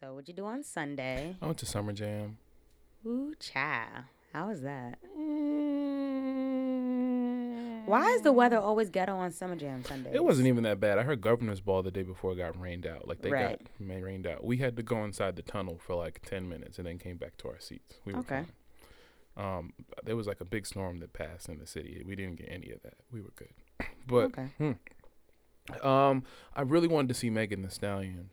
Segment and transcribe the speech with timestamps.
[0.00, 1.36] So what'd you do on Sunday?
[1.40, 2.38] I went to Summer Jam.
[3.06, 4.04] Ooh, child.
[4.32, 4.98] How was that?
[7.86, 10.12] Why is the weather always ghetto on Summer Jam Sundays?
[10.14, 10.98] It wasn't even that bad.
[10.98, 13.06] I heard Governor's Ball the day before got rained out.
[13.08, 13.58] Like they Right.
[13.78, 14.44] got rained out.
[14.44, 17.36] We had to go inside the tunnel for like ten minutes and then came back
[17.38, 18.00] to our seats.
[18.04, 18.44] We were Okay.
[19.36, 19.46] fine.
[19.58, 19.72] Um,
[20.04, 22.02] there was like a big storm that passed in the city.
[22.04, 22.94] We didn't get any of that.
[23.10, 23.52] We were good.
[24.08, 24.48] But Okay.
[24.58, 25.86] hmm.
[25.86, 26.22] um,
[26.54, 28.30] I really wanted to see Megan Thee Stallion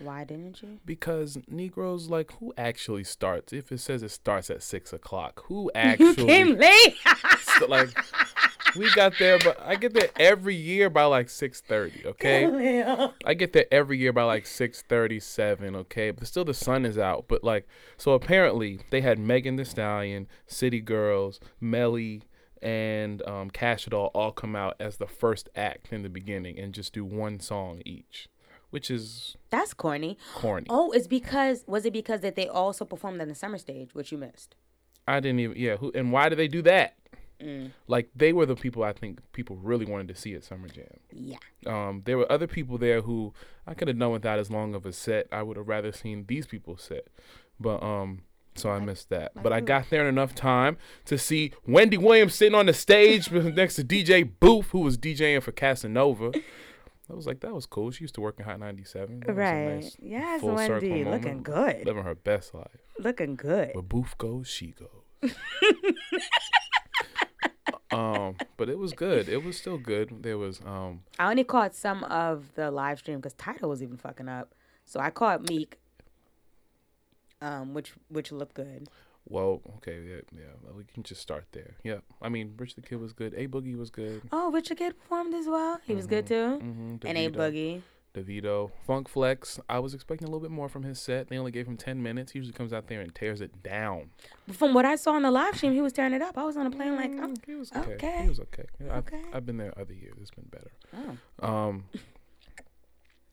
[0.00, 0.78] Why didn't you?
[0.86, 3.52] because Negroes like who actually starts.
[3.52, 6.94] If it says it starts at six o'clock, who You actually came late.
[7.58, 7.90] so, like
[8.74, 12.02] we got there, but I get there every year by like six thirty.
[12.06, 15.76] Okay, I get there every year by like six thirty seven.
[15.76, 17.26] Okay, but still the sun is out.
[17.28, 22.22] But like, so apparently they had Megan Thee Stallion, City Girls, Melly,
[22.62, 26.72] and um, Kash Doll all come out as the first act in the beginning and
[26.72, 28.28] just do one song each,
[28.72, 30.16] which is That's corny.
[30.34, 30.66] corny.
[30.70, 34.10] Oh, it's because was it because that they also performed on the summer stage, which
[34.10, 34.56] you missed?
[35.06, 35.76] I didn't even yeah.
[35.76, 36.94] Who and why did they do that?
[37.40, 37.72] Mm.
[37.86, 40.86] Like they were the people I think people really wanted to see at Summer Jam.
[41.12, 41.36] Yeah.
[41.66, 43.34] Um, there were other people there who
[43.66, 45.26] I could have done without as long of a set.
[45.30, 47.08] I would have rather seen these people set,
[47.60, 48.22] but um,
[48.54, 49.32] so I missed that.
[49.42, 53.30] But I got there in enough time to see Wendy Williams sitting on the stage
[53.32, 56.32] next to DJ Booth, who was DJing for Casanova.
[57.10, 57.90] I was like, that was cool.
[57.90, 59.20] She used to work in Hot 97.
[59.26, 59.74] That Right.
[59.76, 61.84] nice yes, Wendy, looking good.
[61.84, 62.68] Living her best life.
[62.98, 63.70] Looking good.
[63.74, 64.88] Where Booth goes, she goes.
[67.90, 69.28] um, but it was good.
[69.28, 70.22] It was still good.
[70.22, 73.96] There was um, I only caught some of the live stream because Tidal was even
[73.96, 74.54] fucking up.
[74.84, 75.78] So I caught Meek,
[77.40, 78.88] um, which which looked good.
[79.28, 80.72] Well, okay, yeah, yeah.
[80.76, 81.76] We can just start there.
[81.84, 83.34] Yeah, I mean, Rich the Kid was good.
[83.34, 84.22] A Boogie was good.
[84.32, 85.78] Oh, Rich the Kid performed as well.
[85.86, 86.58] He was good too.
[86.62, 87.06] Mm-hmm.
[87.06, 87.82] And A Boogie.
[88.14, 89.58] DeVito, Funk Flex.
[89.70, 91.28] I was expecting a little bit more from his set.
[91.28, 92.32] They only gave him ten minutes.
[92.32, 94.10] He usually comes out there and tears it down.
[94.52, 96.36] From what I saw on the live stream, he was tearing it up.
[96.36, 97.92] I was on a plane like, oh, Mm, he was okay.
[97.94, 98.18] okay.
[98.24, 98.64] He was okay.
[98.82, 99.22] I've, Okay.
[99.32, 100.16] I've been there other years.
[100.20, 100.72] It's been better.
[101.42, 101.48] oh.
[101.48, 101.84] Um.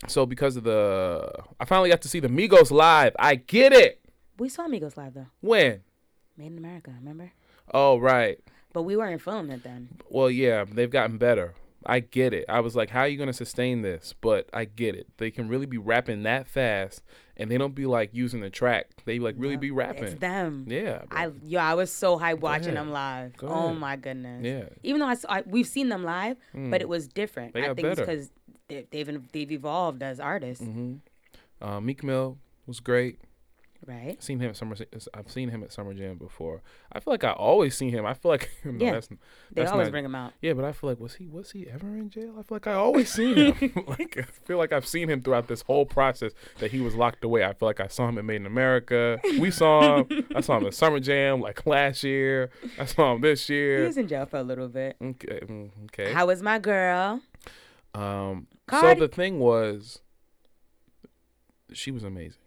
[0.08, 1.30] So because of the,
[1.60, 3.14] I finally got to see the Migos live.
[3.20, 3.99] I get it.
[4.40, 5.28] We saw Migos live though.
[5.42, 5.82] When?
[6.38, 7.32] Made in America, remember?
[7.74, 8.40] Oh right.
[8.74, 9.90] But we weren't filming it then.
[10.10, 11.56] Well, yeah, they've gotten better.
[11.86, 12.46] I get it.
[12.50, 14.14] I was like, how are you going to sustain this?
[14.20, 15.08] But I get it.
[15.18, 17.02] They can really be rapping that fast
[17.38, 18.90] and they don't be like using the track.
[19.06, 20.04] They like really be rapping.
[20.04, 20.66] It's them.
[20.68, 21.04] Yeah.
[21.10, 22.78] I yo, I was so hyped watching ahead.
[22.78, 23.38] them live.
[23.38, 23.78] Go oh ahead.
[23.78, 24.44] my goodness.
[24.44, 24.66] Yeah.
[24.84, 27.54] Even though I, saw, I we've seen them live, but it was different.
[27.54, 28.06] They I think it's better.
[28.06, 28.32] because
[28.68, 30.96] they, they've they've evolved as artists, hmm
[31.62, 33.20] Uh, Meek Mill was great.
[33.88, 34.22] Right?
[34.22, 34.76] Seen him at summer.
[35.14, 36.62] I've seen him at Summer Jam before.
[36.92, 38.06] I feel like I always seen him.
[38.06, 38.92] I feel like no, Yeah.
[38.94, 39.10] that's,
[39.52, 40.34] They always not- bring him out.
[40.42, 42.32] Yeah, but I feel like was he was he ever in jail?
[42.38, 43.72] I feel like I always seen him.
[43.88, 47.24] like I feel like I've seen him throughout this whole process that he was locked
[47.24, 47.44] away.
[47.44, 49.20] I feel like I saw him at Made in America.
[49.40, 50.26] We saw him.
[50.36, 52.50] I saw him at Summer Jam like last year.
[52.78, 53.80] I saw him this year.
[53.82, 54.98] He was in jail for a little bit.
[55.02, 55.40] Okay.
[55.44, 56.12] mm, Okay.
[56.14, 57.22] How was my girl?
[57.94, 58.48] Um.
[58.70, 60.00] So the thing was,
[61.74, 62.39] she was amazing.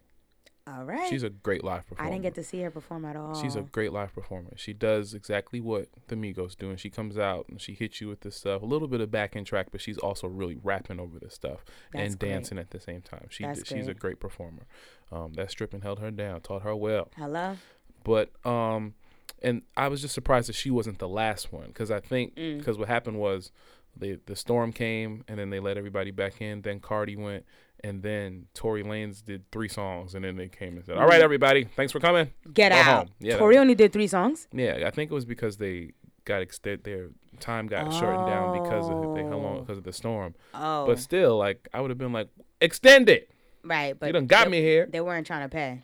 [0.74, 1.08] All right.
[1.08, 2.08] She's a great live performer.
[2.08, 3.34] I didn't get to see her perform at all.
[3.40, 4.52] She's a great live performer.
[4.56, 8.08] She does exactly what the Migos do, and she comes out and she hits you
[8.08, 8.62] with this stuff.
[8.62, 11.64] A little bit of back end track, but she's also really rapping over this stuff
[11.92, 12.28] That's and great.
[12.30, 13.26] dancing at the same time.
[13.30, 14.18] She That's d- she's a great.
[14.20, 14.66] performer.
[15.10, 17.08] Um, that stripping held her down, taught her well.
[17.16, 17.56] Hello.
[18.04, 18.94] But um,
[19.42, 22.58] and I was just surprised that she wasn't the last one because I think Mm.
[22.58, 23.52] because what happened was
[23.96, 26.62] the the storm came and then they let everybody back in.
[26.62, 27.44] Then Cardi went.
[27.84, 31.00] And then Tory Lanez did three songs, and then they came and said, mm.
[31.00, 32.84] "All right, everybody, thanks for coming." Get Go out.
[32.84, 33.08] home.
[33.18, 34.46] Yeah, Tory only did three songs.
[34.52, 35.92] Yeah, I think it was because they
[36.24, 36.84] got extended.
[36.84, 37.08] Their
[37.40, 39.60] time got shortened down because of they, how long Oh.
[39.62, 40.34] because of the storm.
[40.54, 42.28] Oh, But still, like I would have been like,
[42.60, 43.30] extend it.
[43.64, 43.98] right.
[43.98, 44.86] But you done got they, me here.
[44.90, 45.82] They weren't trying to pay.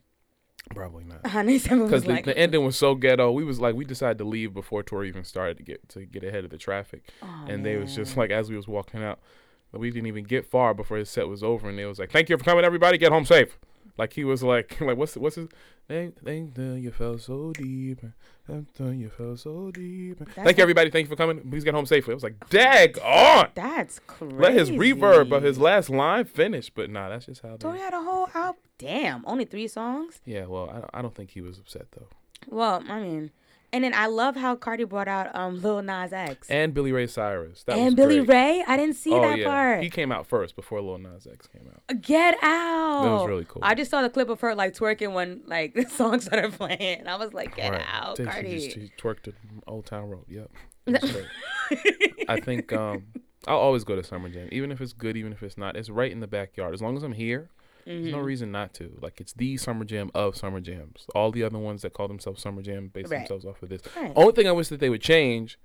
[0.75, 1.23] Probably not.
[1.23, 3.33] Because the, like, the ending was so ghetto.
[3.33, 6.23] We was like, we decided to leave before Tory even started to get to get
[6.23, 9.19] ahead of the traffic, oh, and they was just like, as we was walking out,
[9.73, 12.29] we didn't even get far before his set was over, and they was like, thank
[12.29, 13.59] you for coming, everybody, get home safe.
[13.99, 15.49] Like he was like, like what's what's his?
[15.88, 18.00] Thank, you fell so deep.
[18.47, 20.19] Thank you fell so deep.
[20.35, 20.91] Thank you everybody.
[20.91, 21.41] Thank you for coming.
[21.50, 22.12] Please get home safely.
[22.12, 23.49] It was like, dag on.
[23.55, 24.37] That's crazy.
[24.37, 27.56] Let his reverb of his last line finish, but nah, that's just how.
[27.56, 28.61] They, had a whole album.
[28.76, 30.20] Damn, only three songs.
[30.25, 32.09] yeah, well, I I don't think he was upset though.
[32.49, 33.31] Well, I mean,
[33.73, 37.06] and then I love how Cardi brought out um Lil Nas X And Billy Ray
[37.06, 37.62] Cyrus.
[37.65, 38.29] That was and Billy great.
[38.29, 38.65] Ray.
[38.67, 39.82] I didn't see oh that yeah, part.
[39.82, 42.00] he came out first before Lil Nas X came out.
[42.03, 43.03] Get out.
[43.05, 43.62] That was really cool.
[43.65, 47.00] I just saw the clip of her like twerking when like the song started playing.
[47.00, 47.85] and I was like, get Right.
[47.93, 48.55] out, She Cardi.
[48.59, 49.35] just- She twerked at
[49.67, 50.25] Old Town Road.
[50.29, 50.50] Yep.
[50.87, 52.25] It was great.
[52.29, 53.05] I think um,
[53.47, 55.76] I'll always go to Summer Jam, even if it's good, even if it's not.
[55.76, 56.73] It's right in the backyard.
[56.75, 57.50] As long as I'm here,
[57.88, 58.26] There's no mm-hmm.
[58.26, 58.99] reason not to.
[59.00, 61.06] Like it's the summer jam of summer jams.
[61.14, 63.20] All the other ones that call themselves summer jam base Right.
[63.20, 63.81] themselves off of this.
[63.96, 64.12] Right.
[64.14, 65.58] Only thing I wish that they would change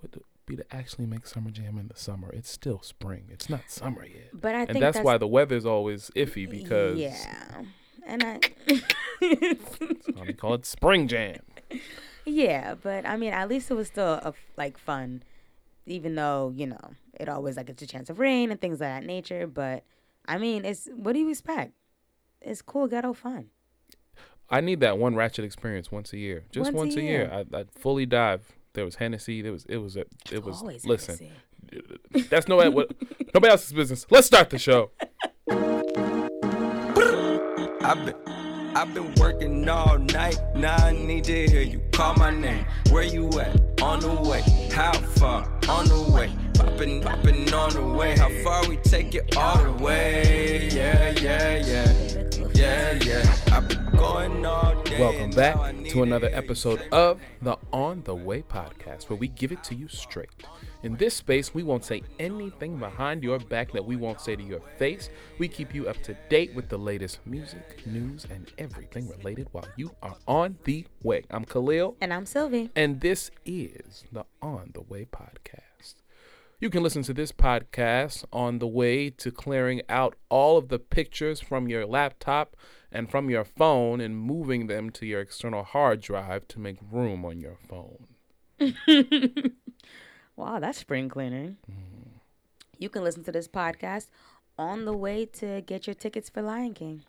[0.00, 2.30] would be to actually make summer jam in the summer.
[2.32, 3.24] It's still spring.
[3.28, 4.28] It's not summer yet.
[4.32, 7.62] But I and think that's, why the weather's always iffy because yeah,
[8.06, 8.38] and I
[10.36, 11.40] call it spring jam.
[12.24, 15.24] yeah, but I mean, at least it was still a, like fun,
[15.86, 18.78] even though you know it always like it's a chance of rain and things of
[18.80, 19.48] that nature.
[19.48, 19.82] But
[20.26, 21.72] I mean, it's what do you expect?
[22.40, 23.50] It's cool ghetto fun.
[24.50, 26.44] I need that one ratchet experience once a year.
[26.52, 27.22] Just Once a once, a year.
[27.22, 27.46] year.
[27.54, 28.42] I, I'd fully dive.
[28.74, 29.40] There was Hennessy.
[29.42, 31.16] There was it was a, it was Always listen.
[31.16, 32.28] Hennessy.
[32.28, 32.90] That's no what
[33.34, 34.06] nobody else's business.
[34.10, 34.90] Let's start the show.
[37.86, 38.14] I've been,
[38.74, 40.38] I've been working all night.
[40.54, 42.66] Now I need to hear you call my name.
[42.90, 43.60] Where you at?
[43.82, 44.42] On the way.
[44.72, 45.42] How far?
[45.68, 46.30] On the way.
[46.54, 48.16] Popping, popping on the way.
[48.16, 50.68] How far we take it all the way?
[50.72, 51.92] Yeah, yeah, yeah.
[52.54, 53.36] Yeah, yeah.
[53.52, 54.98] I've been going all day.
[55.00, 59.18] Welcome back now I need to another episode of the On the Way podcast, where
[59.18, 60.28] we give it to you straight.
[60.84, 64.42] In this space, we won't say anything behind your back that we won't say to
[64.42, 65.08] your face.
[65.38, 69.66] We keep you up to date with the latest music, news, and everything related while
[69.76, 71.24] you are on the way.
[71.30, 72.70] I'm Khalil, And I'm Sylvie.
[72.76, 75.73] and this is the On the Way podcast.
[76.64, 80.78] You can listen to this podcast on the way to clearing out all of the
[80.78, 82.56] pictures from your laptop
[82.90, 87.22] and from your phone and moving them to your external hard drive to make room
[87.26, 88.06] on your phone.
[90.36, 91.58] Wow, that's spring cleaning.
[91.70, 92.08] Mm-hmm.
[92.78, 94.06] You can listen to this podcast
[94.58, 97.04] on the way to get your tickets for Lion King.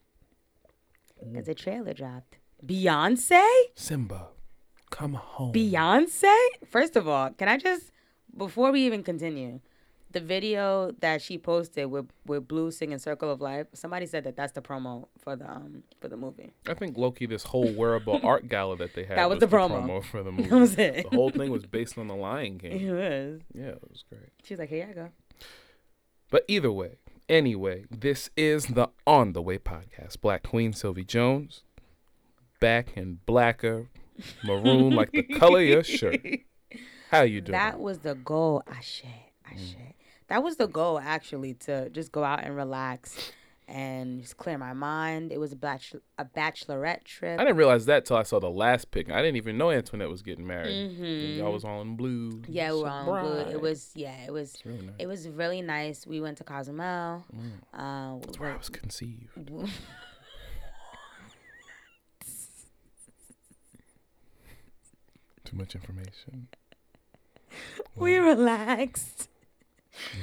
[1.31, 2.39] Because the trailer dropped.
[2.63, 3.41] Beyonce?
[3.73, 4.27] Simba,
[4.89, 5.53] come home.
[5.53, 6.35] Beyonce?
[6.69, 7.93] First of all, can I just,
[8.37, 9.59] before we even continue,
[10.11, 14.35] the video that she posted with, with Blue singing Circle of Life, somebody said that
[14.37, 16.53] that's the promo for the um for the movie.
[16.67, 20.03] I think Loki, this whole wearable art gala that they had, That was the promo.
[20.05, 20.49] for the movie.
[20.49, 21.09] That was it.
[21.09, 22.79] The whole thing was based on the Lion King.
[22.79, 23.41] It was.
[23.53, 24.29] Yeah, it was great.
[24.43, 25.09] She was like, here I go.
[26.31, 26.95] But either way,
[27.27, 30.21] anyway, this is the On the Way podcast.
[30.21, 31.63] Black Queen Sylvie Jones,
[32.61, 33.89] back in blacker,
[34.45, 36.25] maroon like the color of your shirt.
[37.15, 37.53] How you doing?
[37.53, 38.63] That was the goal.
[38.67, 39.03] Ashe,
[39.45, 39.75] Ashe.
[40.27, 43.31] That was the goal, actually, to just go out and relax
[43.67, 45.31] and just clear my mind.
[45.31, 47.39] It was a, bachelor, a bachelorette trip.
[47.39, 49.09] I didn't realize that till I saw the last pic.
[49.09, 50.91] I didn't even know Antoinette was getting married.
[50.91, 51.39] Mm-hmm.
[51.39, 52.43] Y'all was all in blue.
[52.47, 53.39] Yeah, we were on blue.
[53.51, 54.95] It was yeah, it was really nice.
[54.99, 56.05] it was really nice.
[56.05, 57.23] We went to Cozumel.
[57.73, 59.29] Uh, That's where I was conceived.
[65.45, 66.47] Too much information.
[67.95, 69.29] We relaxed.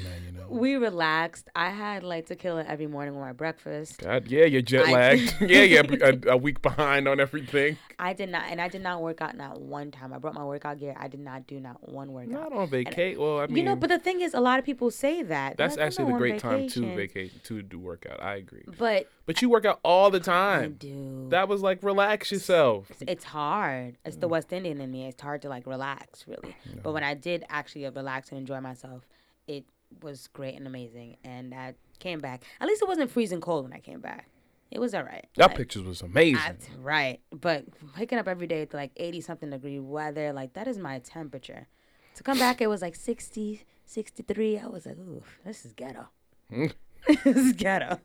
[0.05, 0.47] Now you know.
[0.49, 1.49] We relaxed.
[1.57, 3.99] I had like tequila every morning with my breakfast.
[3.99, 5.37] God, yeah, you're jet I- lagged.
[5.41, 7.79] yeah, yeah, a, a week behind on everything.
[7.99, 10.13] I did not, and I did not work out not one time.
[10.13, 10.95] I brought my workout gear.
[10.99, 12.31] I did not do not one workout.
[12.33, 13.19] Not on vacate.
[13.19, 15.57] Well, I mean, you know, but the thing is, a lot of people say that.
[15.57, 18.23] That's like, "Oh, actually no, the great time to vacation." vacation to do workout.
[18.23, 18.65] I agree.
[18.79, 20.63] But But you work out all the time.
[20.65, 21.27] I do.
[21.31, 22.91] That was like relax yourself.
[23.07, 23.97] it's hard.
[24.05, 24.21] It's Mm.
[24.21, 25.07] the West Indian in me.
[25.07, 26.55] It's hard to like relax, really.
[26.83, 29.03] But when I did actually relax and enjoy myself,
[29.47, 29.65] it
[30.03, 31.17] was great and amazing.
[31.25, 32.43] And I came back.
[32.61, 34.29] At least it wasn't freezing cold when I came back.
[34.71, 35.27] It was all right.
[35.37, 36.41] That Like, pictures was amazing.
[36.47, 37.21] That's right.
[37.31, 37.65] But
[37.99, 41.69] waking up every day to like 80 something degree weather, like that is my temperature.
[42.17, 44.59] To come back, it was like 60, 63.
[44.59, 46.09] I was like, ooh, this is ghetto.
[46.51, 46.73] Mm.
[47.09, 47.23] Mm.
[47.25, 47.99] this is ghetto.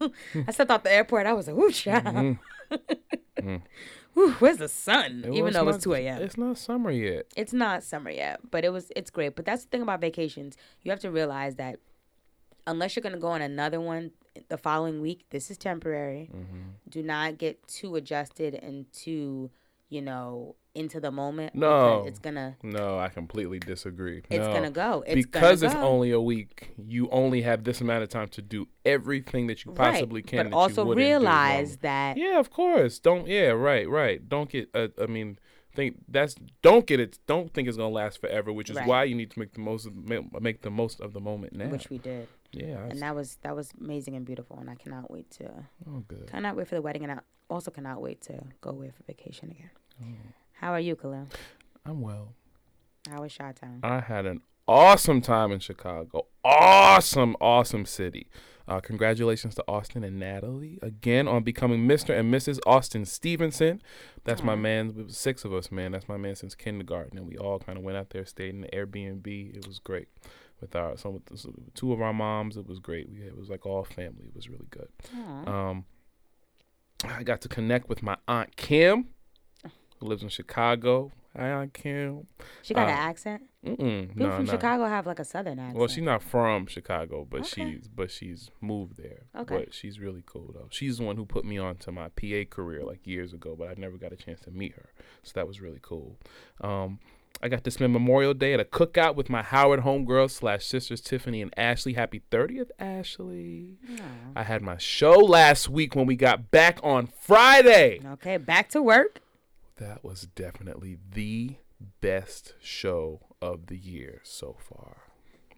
[0.47, 1.27] I stepped out the airport.
[1.27, 2.37] I was like, ooh, child.
[4.17, 5.21] Ooh, where's the sun?
[5.21, 5.33] Mm-hmm.
[5.33, 6.21] It Even though it was 2 a.m.
[6.23, 7.27] It's not summer yet.
[7.35, 8.91] It's not summer yet, but it was.
[8.95, 9.35] It's great.
[9.35, 10.57] But that's the thing about vacations.
[10.81, 11.79] You have to realize that
[12.65, 14.11] unless you're gonna go on another one
[14.49, 16.31] the following week, this is temporary.
[16.35, 16.61] Mm-hmm.
[16.89, 19.51] Do not get too adjusted and too,
[19.89, 21.55] you know, into the moment.
[21.55, 22.05] No.
[22.05, 22.55] it's gonna.
[22.63, 24.21] No, I completely disagree.
[24.29, 24.53] It's No.
[24.53, 25.03] gonna go.
[25.07, 25.87] It's because gonna it's go.
[25.87, 29.71] only a week, you only have this amount of time to do everything that you
[29.71, 30.27] possibly right.
[30.27, 30.49] can.
[30.51, 32.99] But also realize that Yeah, of course.
[32.99, 33.27] Don't.
[33.27, 34.27] Yeah, right, right.
[34.29, 34.69] Don't get.
[34.73, 35.39] Uh, I mean,
[35.73, 36.35] think that's.
[36.61, 37.17] Don't get it.
[37.25, 38.53] Don't think it's gonna last forever.
[38.53, 38.87] Which is Right.
[38.87, 39.87] why you need to make the most.
[39.87, 39.95] Of,
[40.41, 41.67] make the most of the moment now.
[41.69, 42.85] which we did, yeah.
[42.89, 46.27] And that was that was amazing and beautiful, and I cannot wait to oh, good.
[46.27, 47.19] cannot wait for the wedding, and I
[47.49, 49.69] also cannot wait to go away for vacation again.
[50.01, 50.05] Oh.
[50.59, 51.27] How are you, Khalil?
[51.85, 52.33] I'm well.
[53.07, 53.79] How was Shot Town?
[53.83, 56.25] I had an awesome time in Chicago.
[56.43, 58.27] Awesome, awesome city.
[58.67, 62.17] Uh, congratulations to Austin and Natalie again on becoming Mr.
[62.17, 62.59] and Mrs.
[62.65, 63.81] Austin Stevenson.
[64.25, 64.95] That's my man.
[64.97, 65.91] It was six of us, man.
[65.91, 68.61] That's my man since kindergarten, and we all kind of went out there, stayed in
[68.61, 69.55] the Airbnb.
[69.55, 70.09] It was great
[70.59, 72.57] with our some with the, two of our moms.
[72.57, 73.09] It was great.
[73.09, 74.25] We it was like all family.
[74.25, 74.89] It was really good.
[75.47, 75.85] Um,
[77.05, 79.09] I got to connect with my aunt Kim,
[79.99, 81.11] who lives in Chicago.
[81.35, 82.25] Hi, Aunt Kim.
[82.63, 83.43] She got Uh, an accent.
[83.63, 84.51] Mm-mm, People no, from no.
[84.51, 85.77] Chicago have like a southern accent.
[85.77, 87.73] Well, she's not from Chicago, but Okay.
[87.73, 89.23] she's but she's moved there.
[89.35, 89.65] Okay.
[89.65, 90.67] But she's really cool though.
[90.71, 93.67] She's the one who put me on to my PA career like years ago, but
[93.69, 94.89] I never got a chance to meet her.
[95.23, 96.17] So that was really cool.
[96.61, 96.99] Um,
[97.39, 101.01] I got to spend Memorial Day at a cookout with my Howard homegirls slash sisters
[101.01, 101.93] Tiffany and Ashley.
[101.93, 103.77] Happy 30th, Ashley.
[104.35, 107.99] I had my show last week when we got back on Friday.
[108.13, 109.19] Okay, back to work.
[109.77, 111.57] That was definitely the
[112.01, 114.97] best show of the year so far.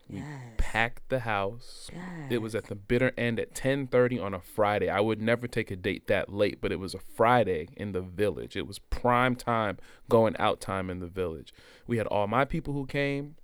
[0.09, 0.53] We Yes.
[0.57, 1.89] packed the house.
[1.93, 2.31] Yes.
[2.31, 4.89] It was at the bitter end at 10:30 on a Friday.
[4.89, 8.01] I would never take a date that late, but it was a Friday in the
[8.01, 8.57] village.
[8.57, 9.77] It was prime time
[10.09, 11.53] going out time in the village.
[11.87, 13.35] We had all my people who came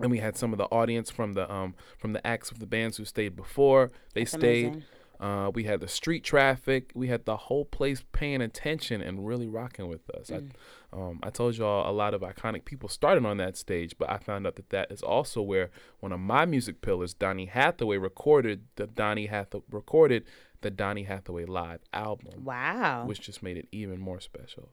[0.00, 2.66] and we had some of the audience from the um from the acts of the
[2.66, 3.90] bands who stayed before.
[4.14, 4.64] They That's stayed.
[4.66, 4.84] amazing.
[5.20, 6.92] Uh, we had the street traffic.
[6.94, 10.28] We had the whole place paying attention and really rocking with us.
[10.30, 10.50] Mm.
[10.92, 14.08] I, um, I told y'all a lot of iconic people started on that stage, but
[14.08, 15.70] I found out that that is also where
[16.00, 20.24] one of my music pillars, Donny Hathaway, recorded the Donny Hathaway recorded
[20.60, 23.04] the Donny Hathaway live album, Wow.
[23.06, 24.70] which just made it even more special.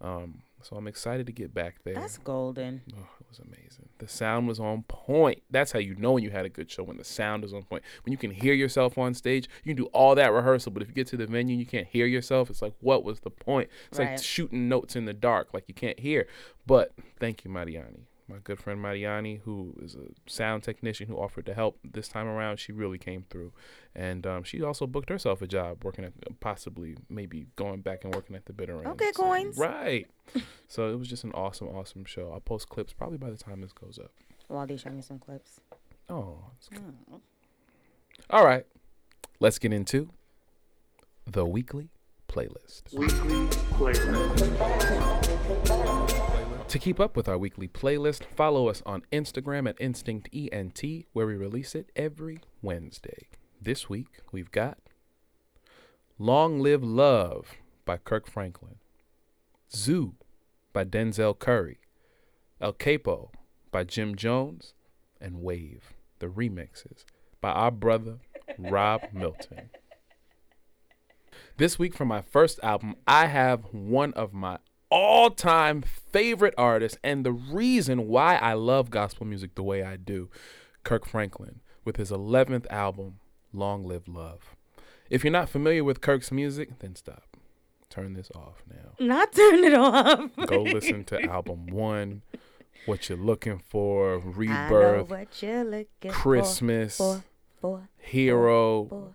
[0.00, 1.94] Um, so I'm excited to get back there.
[1.94, 2.82] That's golden.
[2.96, 3.88] Oh, was amazing.
[3.98, 5.42] The sound was on point.
[5.50, 7.62] That's how you know when you had a good show when the sound is on
[7.62, 7.82] point.
[8.04, 10.88] When you can hear yourself on stage, you can do all that rehearsal, but if
[10.88, 13.30] you get to the venue and you can't hear yourself, it's like, what was the
[13.30, 13.68] point?
[13.88, 16.26] It's like shooting notes in the dark, like you can't hear.
[16.66, 18.06] But thank you, Mariani.
[18.28, 22.26] My good friend Mariani, who is a sound technician who offered to help this time
[22.26, 23.52] around, she really came through.
[23.94, 28.14] And um, she also booked herself a job working at possibly maybe going back and
[28.14, 28.86] working at the bitter end.
[28.88, 29.56] Okay, So- coins.
[29.56, 30.06] Right.
[30.68, 32.30] so it was just an awesome, awesome show.
[32.32, 34.10] I'll post clips probably by the time this goes up.
[34.50, 35.60] Waldy, show me some clips.
[36.10, 36.94] Oh, that's good.
[37.12, 37.20] Oh.
[38.30, 38.66] All right.
[39.40, 40.10] Let's get into
[41.26, 41.88] the weekly
[42.28, 42.92] playlist.
[42.92, 44.48] Weekly playlist.
[46.68, 50.82] To keep up with our weekly playlist, follow us on Instagram at Instinct ENT,
[51.14, 53.28] where we release it every Wednesday.
[53.58, 54.76] This week, we've got
[56.18, 57.54] Long Live Love
[57.86, 58.74] by Kirk Franklin,
[59.74, 60.16] Zoo
[60.74, 61.78] by Denzel Curry,
[62.60, 63.30] El Capo
[63.70, 64.74] by Jim Jones,
[65.22, 67.06] and Wave, the remixes
[67.40, 68.18] by our brother
[68.58, 69.70] Rob Milton.
[71.56, 74.58] This week, for my first album, I have one of my
[74.90, 79.96] all time favorite artist and the reason why I love gospel music the way I
[79.96, 80.30] do
[80.84, 83.18] Kirk Franklin with his 11th album,
[83.52, 84.56] Long Live Love.
[85.10, 87.36] If you're not familiar with Kirk's music, then stop.
[87.90, 89.04] Turn this off now.
[89.04, 90.30] Not turn it off.
[90.46, 92.22] Go listen to album one,
[92.84, 97.24] What You're Looking For, I know Rebirth, what you're looking Christmas, for.
[97.60, 98.84] For, Hero.
[98.84, 99.14] for,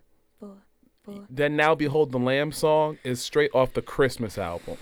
[1.06, 1.26] for.
[1.30, 4.78] Then Now Behold the Lamb song is straight off the Christmas album.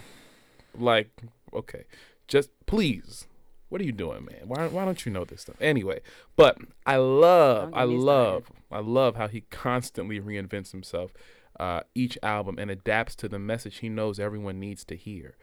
[0.77, 1.09] Like,
[1.53, 1.85] okay,
[2.27, 3.27] just please,
[3.69, 4.47] what are you doing, man?
[4.47, 5.55] Why why don't you know this stuff?
[5.61, 6.01] Anyway,
[6.35, 11.13] but I love, I love, I love how he constantly reinvents himself
[11.59, 15.35] uh, each album and adapts to the message he knows everyone needs to hear.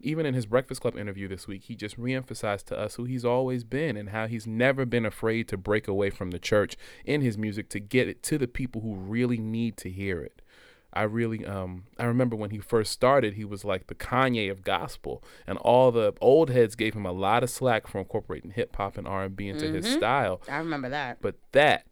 [0.00, 3.24] Even in his Breakfast Club interview this week, he just reemphasized to us who he's
[3.24, 7.20] always been and how he's never been afraid to break away from the church in
[7.20, 10.41] his music to get it to the people who really need to hear it.
[10.92, 14.62] I really um I remember when he first started, he was like the Kanye of
[14.62, 18.76] gospel, and all the old heads gave him a lot of slack for incorporating hip
[18.76, 20.40] hop and R and B into his style.
[20.48, 21.18] I remember that.
[21.20, 21.86] But that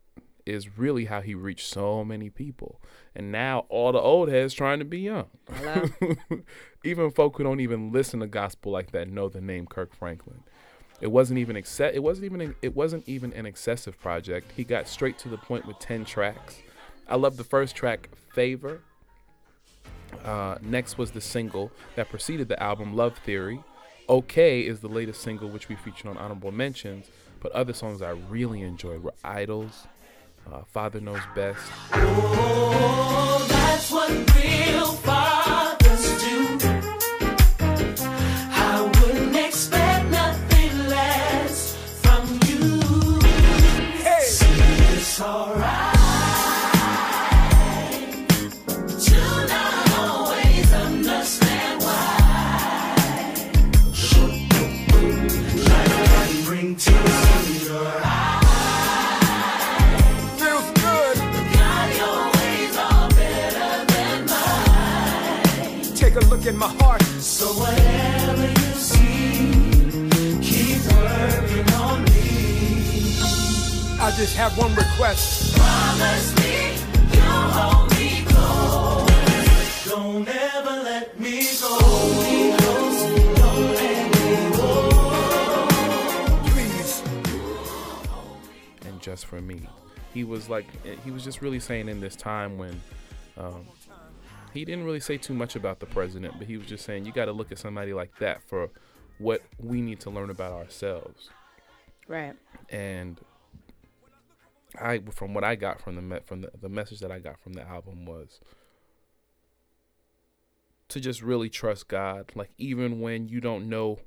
[0.46, 2.80] is really how he reached so many people.
[3.14, 5.26] And now all the old heads trying to be young.
[6.84, 10.42] Even folk who don't even listen to gospel like that know the name Kirk Franklin.
[11.00, 14.52] It wasn't even exce- it wasn't even it wasn't even an excessive project.
[14.56, 16.58] He got straight to the point with 10 tracks.
[17.08, 18.82] I love the first track, Favor.
[20.24, 23.62] Uh, next was the single that preceded the album, Love Theory.
[24.08, 27.10] Okay is the latest single, which we featured on Honorable Mentions.
[27.40, 29.86] But other songs I really enjoyed were Idols,
[30.52, 31.70] uh, Father Knows Best,
[33.50, 35.39] That's
[75.00, 75.56] request.
[75.56, 76.76] Promise me
[77.14, 79.84] you'll hold me close.
[79.86, 81.68] Don't ever let me go.
[81.80, 83.02] Hold me close.
[83.38, 84.70] Don't let me go.
[86.50, 87.02] Please.
[88.86, 89.66] And just for me,
[90.12, 90.66] he was like,
[91.02, 92.80] he was just really saying in this time when.
[93.38, 93.66] Um,
[94.52, 97.12] he didn't really say too much about the president, but he was just saying you
[97.12, 98.68] got to look at somebody like that for
[99.18, 101.30] what we need to learn about ourselves.
[102.08, 102.34] Right.
[102.68, 103.20] And
[104.78, 107.54] I, from what I got from the from the, the message that I got from
[107.54, 108.40] the album was
[110.90, 113.98] to just really trust God, like even when you don't know.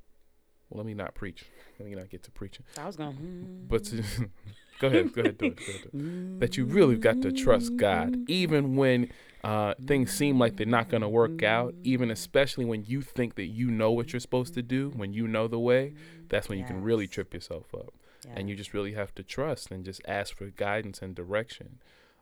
[0.69, 1.45] Well, let me not preach.
[1.79, 2.65] Let me not get to preaching.
[2.77, 3.13] I was going.
[3.13, 3.67] Hmm.
[3.67, 4.03] But to,
[4.79, 5.57] go ahead, go ahead, do it.
[5.57, 6.39] Go ahead, do it.
[6.39, 9.09] That you really got to trust God, even when
[9.43, 11.75] uh, things seem like they're not going to work out.
[11.83, 15.27] Even especially when you think that you know what you're supposed to do, when you
[15.27, 15.93] know the way,
[16.29, 17.93] that's when you can really trip yourself up.
[18.25, 18.33] Yeah.
[18.35, 21.79] And you just really have to trust and just ask for guidance and direction.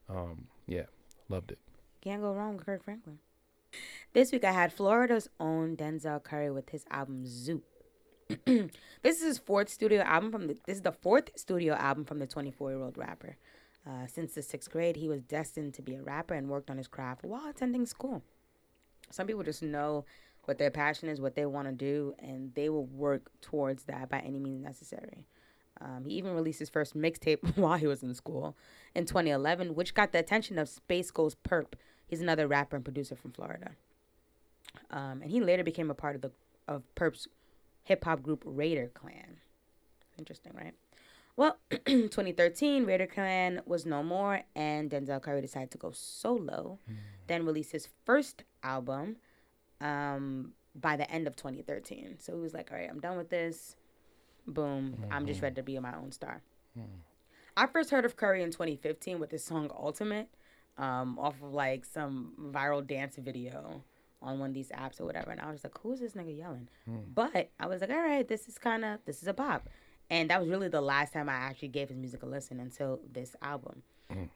[0.10, 0.86] Um, yeah,
[1.30, 1.60] loved it.
[2.02, 3.20] Can't go wrong with Kirk Franklin.
[4.14, 7.64] This week I had Florida's own Denzel Curry with his album Zoo.
[8.46, 10.58] this is his fourth studio album from the.
[10.66, 13.38] This is the fourth studio album from the 24-year-old rapper.
[13.88, 16.78] Uh, since the sixth grade, he was destined to be a rapper and worked on
[16.78, 18.22] his craft while attending school.
[19.10, 20.06] Some people just know
[20.46, 24.10] what their passion is, what they want to do, and they will work towards that
[24.10, 25.26] by any means necessary.
[25.82, 28.56] Um, he even released his first mixtape while he was in school
[28.94, 31.74] in 2011, which got the attention of SpaceGhostPurrp.
[32.08, 33.72] He's another rapper and producer from Florida.
[34.90, 36.32] Um, and he later became a part of the
[36.68, 37.28] of Purrp's
[37.84, 39.38] hip hop group Raider Clan.
[40.18, 40.74] Interesting, right?
[41.36, 46.78] Well, 2013, Raider Clan was no more, and Denzel Curry decided to go solo.
[47.28, 49.16] Then released his first album
[49.80, 52.18] um, by the end of 2013.
[52.20, 53.76] So he was like, "All right, I'm done with this.
[54.48, 56.42] Boom, I'm just ready to be my own star."
[57.58, 60.30] I first heard of Curry in 2015 with his song Ultimate,
[60.78, 63.84] um, off of like some viral dance video
[64.22, 65.32] on one of these apps or whatever.
[65.32, 66.70] And I was like, who is this nigga yelling?
[67.14, 69.68] But I was like, all right, this is kind of, this is a pop.
[70.10, 73.00] And that was really the last time I actually gave his music a listen until
[73.12, 73.84] this album.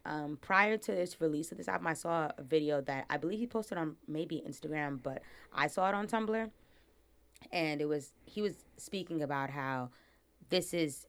[0.06, 3.40] Um, prior to this release of this album, I saw a video that I believe
[3.40, 5.22] he posted on maybe Instagram, but
[5.54, 6.50] I saw it on Tumblr.
[7.52, 9.90] And it was, he was speaking about how
[10.50, 11.08] this is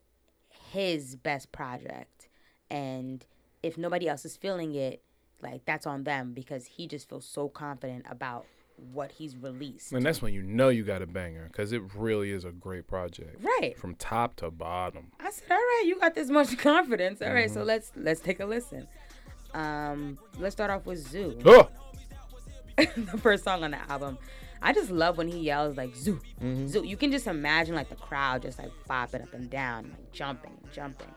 [0.72, 2.28] his best project.
[2.70, 3.24] And
[3.62, 5.02] if nobody else is feeling it
[5.42, 8.46] like that's on them because he just feels so confident about
[8.92, 9.92] what he's released.
[9.92, 12.86] And that's when you know you got a banger because it really is a great
[12.86, 13.42] project.
[13.42, 13.76] right.
[13.78, 15.12] From top to bottom.
[15.20, 17.22] i said all right you got this much confidence.
[17.22, 18.86] All right, so let's let's take a listen.
[19.54, 21.38] Um let's start off with zoo.
[21.44, 21.68] Oh!
[22.76, 24.18] the first song on the album
[24.62, 26.66] i just love when he yells like zoo Mm-hmm.
[26.66, 30.12] zoo you can just imagine like the crowd just like bopping up and down like
[30.12, 31.08] jumping jumping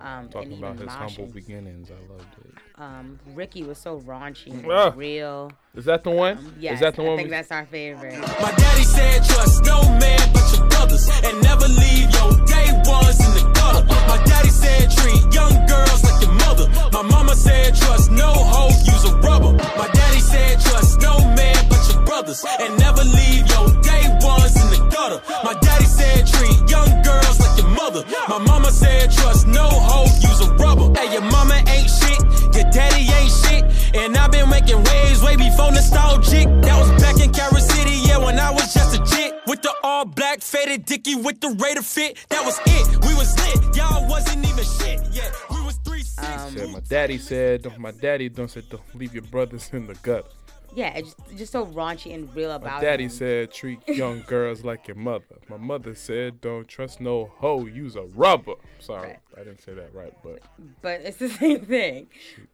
[0.00, 1.90] um Talking and about even his humble beginnings.
[1.90, 2.54] I loved it.
[2.80, 4.92] um ricky was so raunchy and Ah.
[4.96, 6.54] real Is that the one?
[6.58, 7.16] Yes, Is that the I one?
[7.18, 8.18] think we- that's our favorite.
[8.18, 13.20] My daddy said trust no man but your brothers and never leave your day ones
[13.26, 13.84] in the gutter.
[14.12, 16.66] My daddy said treat young girls like your mother.
[16.92, 19.52] My mama said trust no hoe, use a rubber.
[19.80, 21.81] My daddy said trust no man but your
[22.12, 25.20] brothers and never leave your day ones in the gutter.
[25.48, 28.04] My daddy said treat young girls like your mother.
[28.28, 30.92] My mama said trust no hoe, use a rubber.
[30.98, 32.20] Hey, your mama ain't shit,
[32.56, 33.62] your daddy ain't shit,
[33.96, 36.46] and I've been making waves way before nostalgic.
[36.66, 39.72] That was back in Carol City, yeah, when I was just a chick with the
[39.82, 42.18] all black faded dicky with the Raider fit.
[42.28, 42.84] That was it.
[43.06, 45.00] We was lit, y'all wasn't even shit.
[45.12, 46.28] Yeah, we was three six.
[46.28, 49.94] Um, Said my daddy said, my daddy don't said don't leave your brothers in the
[49.94, 50.30] gut.
[50.74, 52.86] Yeah, it's just, just so raunchy and real about it.
[52.86, 53.10] Daddy him.
[53.10, 55.36] said treat young girls like your mother.
[55.48, 58.54] My mother said don't trust no hoe, use a rubber.
[58.78, 59.18] Sorry, Right.
[59.36, 60.40] I didn't say that right, but
[60.80, 62.06] but it's the same thing.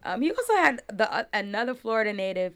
[0.02, 2.54] Um, he also had the uh, another Florida native,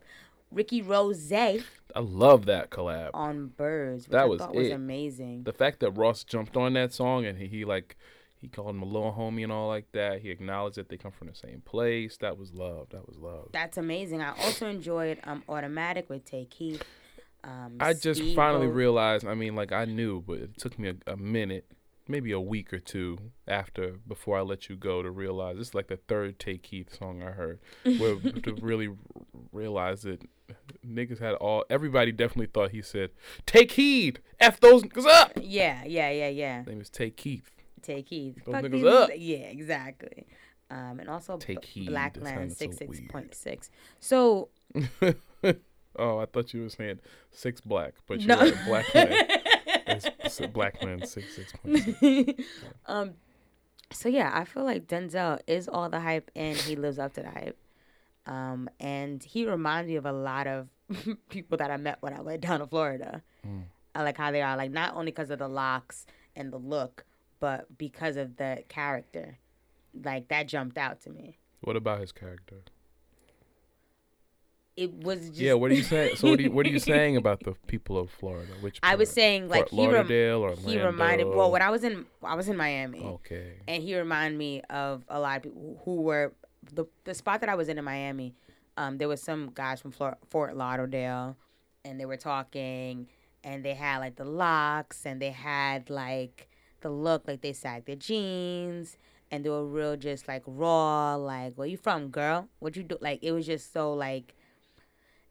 [0.51, 1.61] Ricky Rose, I
[2.01, 3.11] love that collab.
[3.14, 5.44] on Birds, which That I was thought was amazing.
[5.44, 7.96] the fact that Ross jumped on that song and he, he like
[8.42, 10.20] he called him a little homie and all like that.
[10.20, 12.16] He acknowledged that they come from the same place.
[12.18, 12.88] That was love.
[12.90, 13.50] That was love.
[13.52, 14.20] That's amazing.
[14.20, 16.83] I also enjoyed um, Automatic with Tay Keith.
[17.44, 18.74] Um, I just finally Speedboat.
[18.76, 19.26] realized.
[19.26, 21.66] I mean, like I knew, but it took me a, a minute,
[22.09, 25.87] maybe a week or two after before I let you go to realize it's like
[25.87, 28.94] the third Tay Keith song I heard, where to really r-
[29.52, 30.22] realize that
[30.85, 31.64] niggas had all.
[31.70, 33.11] Everybody definitely thought he said,
[33.46, 36.59] "Take heed, f those niggas up." Yeah, yeah, yeah, yeah.
[36.59, 37.50] His name is Take Keith.
[37.83, 38.37] Take heed.
[38.47, 39.11] Those Fuck these- up.
[39.16, 40.27] Yeah, exactly.
[40.71, 41.88] Um, and also Take B- heed.
[41.88, 43.11] Blackland That six so six weird.
[43.11, 43.71] point six.
[44.01, 44.49] So
[45.97, 48.42] oh, I thought you were saying six black, but you're No.
[48.42, 49.09] right, black man.
[49.87, 52.42] It's, it's a black man six six point six.
[52.87, 53.14] um,
[53.92, 57.23] so yeah, I feel like Denzel is all the hype and he lives up to
[57.23, 57.59] the hype.
[58.25, 60.68] Um, and he reminds me of a lot of
[61.29, 63.23] people that I met when I went down to Florida.
[63.95, 67.05] I like how they are, like not only because of the locks and the look,
[67.42, 69.37] but because of the character.
[70.05, 71.38] like that jumped out to me.
[71.62, 72.59] What about his character?
[74.76, 76.16] It was just yeah, what are you saying?
[76.16, 78.52] So what are you, what are you saying about the people of Florida?
[78.61, 81.37] Which I was saying like Fort he rem- Lauderdale or he reminded Orlando?
[81.37, 83.02] well when I was in I was in Miami.
[83.02, 83.55] Okay.
[83.66, 86.33] and he reminded me of a lot of people who were
[86.72, 88.37] the the spot that I was in in Miami.
[88.76, 91.37] Um, there was some guys from Flor- Fort Lauderdale,
[91.85, 93.09] and they were talking,
[93.42, 96.48] and they had like the locks, and they had like
[96.83, 98.97] the look, like they sagged their jeans,
[99.31, 102.49] and they were real just like raw, like where you from, girl?
[102.59, 102.99] What you do?
[103.01, 104.35] Like it was just so like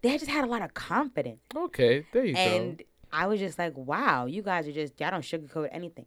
[0.01, 1.41] they just had a lot of confidence.
[1.55, 2.69] Okay, there you And go.
[2.69, 2.83] And
[3.13, 6.05] I was just like, wow, you guys are just y'all don't sugarcoat anything.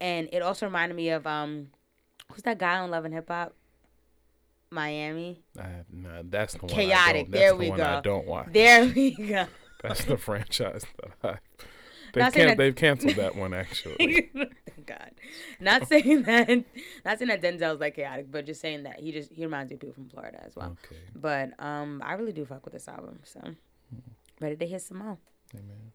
[0.00, 1.68] And it also reminded me of um,
[2.32, 3.54] who's that guy on Love and Hip Hop?
[4.70, 5.42] Miami.
[5.58, 5.68] I,
[6.24, 6.70] that's the one.
[6.70, 7.30] I Chaotic.
[7.30, 8.00] There the we one I go.
[8.02, 8.48] don't watch.
[8.52, 9.46] There we go.
[9.82, 11.38] That's the franchise that I.
[12.12, 14.30] They've, Not saying that- they've canceled that one actually.
[14.34, 15.10] Thank God.
[15.60, 16.48] Not saying that.
[17.04, 19.74] Not saying that Denzel's like chaotic, but just saying that he just he reminds me
[19.74, 20.76] of people from Florida as well.
[20.84, 23.20] okay, But um, I really do fuck with this album.
[23.24, 23.40] So
[24.40, 25.18] ready to hear some more.
[25.54, 25.92] amen.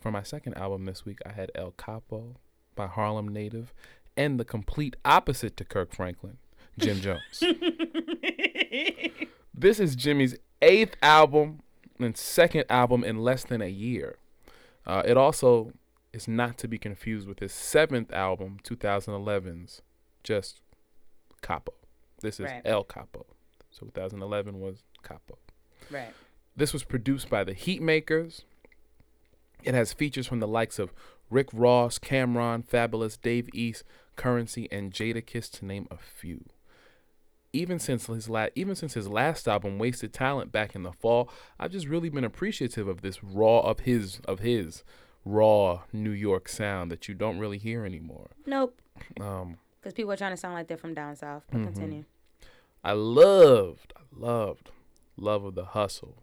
[0.00, 2.36] For my second album this week, I had El Capo
[2.74, 3.72] by Harlem Native,
[4.16, 6.38] and the complete opposite to Kirk Franklin,
[6.78, 7.42] Jim Jones.
[9.58, 11.60] This is Jimmy's eighth album
[11.98, 14.18] and second album in less than a year.
[14.86, 15.72] Uh, it also
[16.12, 19.82] is not to be confused with his seventh album, 2011's
[20.22, 20.60] Just
[21.42, 21.74] Capo.
[22.20, 22.62] This is Right.
[22.64, 23.26] El Capo.
[23.70, 25.38] So 2011 was Capo.
[25.90, 26.12] Right.
[26.56, 28.44] This was produced by the Heatmakers.
[29.62, 30.92] It has features from the likes of
[31.28, 33.82] Rick Ross, Cam'ron, Fabolous, Dave East,
[34.14, 36.44] Currency, and Jada Jadakiss, to name a few.
[37.56, 41.30] Even since his la- even since his last album, Wasted Talent, back in the fall,
[41.58, 44.84] I've just really been appreciative of this raw of his of his
[45.24, 48.30] raw New York sound that you don't really hear anymore.
[48.46, 48.78] Nope.
[49.20, 51.44] Um, Because people are trying to sound like they're from down south.
[51.50, 51.72] But Mm-hmm.
[51.72, 52.04] continue.
[52.84, 54.70] I loved, I loved,
[55.16, 56.22] love of the hustle.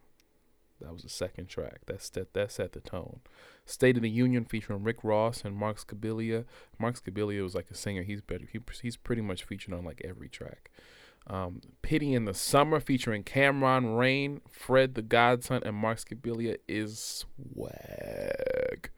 [0.80, 1.80] That was the second track.
[1.88, 3.20] That set that set the tone.
[3.66, 6.44] State of the Union featuring Rick Ross and Marc Scibilia.
[6.78, 8.04] Marc Scibilia was like a singer.
[8.04, 8.46] He's better.
[8.52, 10.70] He, he's pretty much featured on like every track.
[11.28, 17.26] Um, Pity in the Summer featuring Cam'ron Rain, Fred the Godson, and Marc Scibilia is
[17.54, 18.90] swag.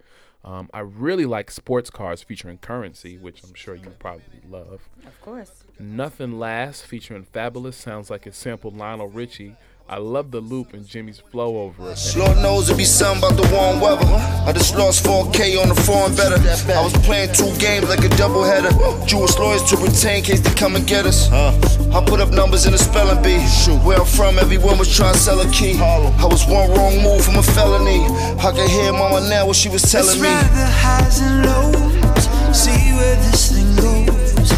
[0.44, 4.88] Um, I really like Sports Cars featuring Currency, which I'm sure you probably love.
[5.06, 5.64] Of course.
[5.80, 9.56] Nothing Lasts featuring Fabolous sounds like it sampled Lionel Richie.
[9.88, 12.16] I love the loop and Jimmy's flow over it.
[12.18, 14.04] Lord knows it be something about the warm weather.
[14.44, 16.42] I just lost 4K on the foreign better.
[16.74, 18.74] I was playing two games like a doubleheader.
[19.06, 21.30] Jewish lawyers to retain case they come and get us.
[21.32, 23.38] I put up numbers in a spelling bee.
[23.86, 25.78] Where I'm from, everyone was trying to sell a key.
[25.80, 28.02] I was one wrong move from a felony.
[28.42, 30.28] I can hear mama now what she was telling Let's me.
[30.30, 34.50] ride the highs and lows, see where this thing goes.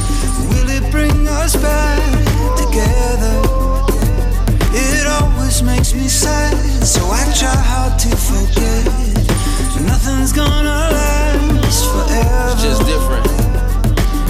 [0.55, 1.99] Will it bring us back
[2.55, 3.56] together?
[4.73, 8.85] It always makes me sad, so I try hard to forget.
[9.85, 12.51] Nothing's gonna last forever.
[12.51, 13.25] It's just different.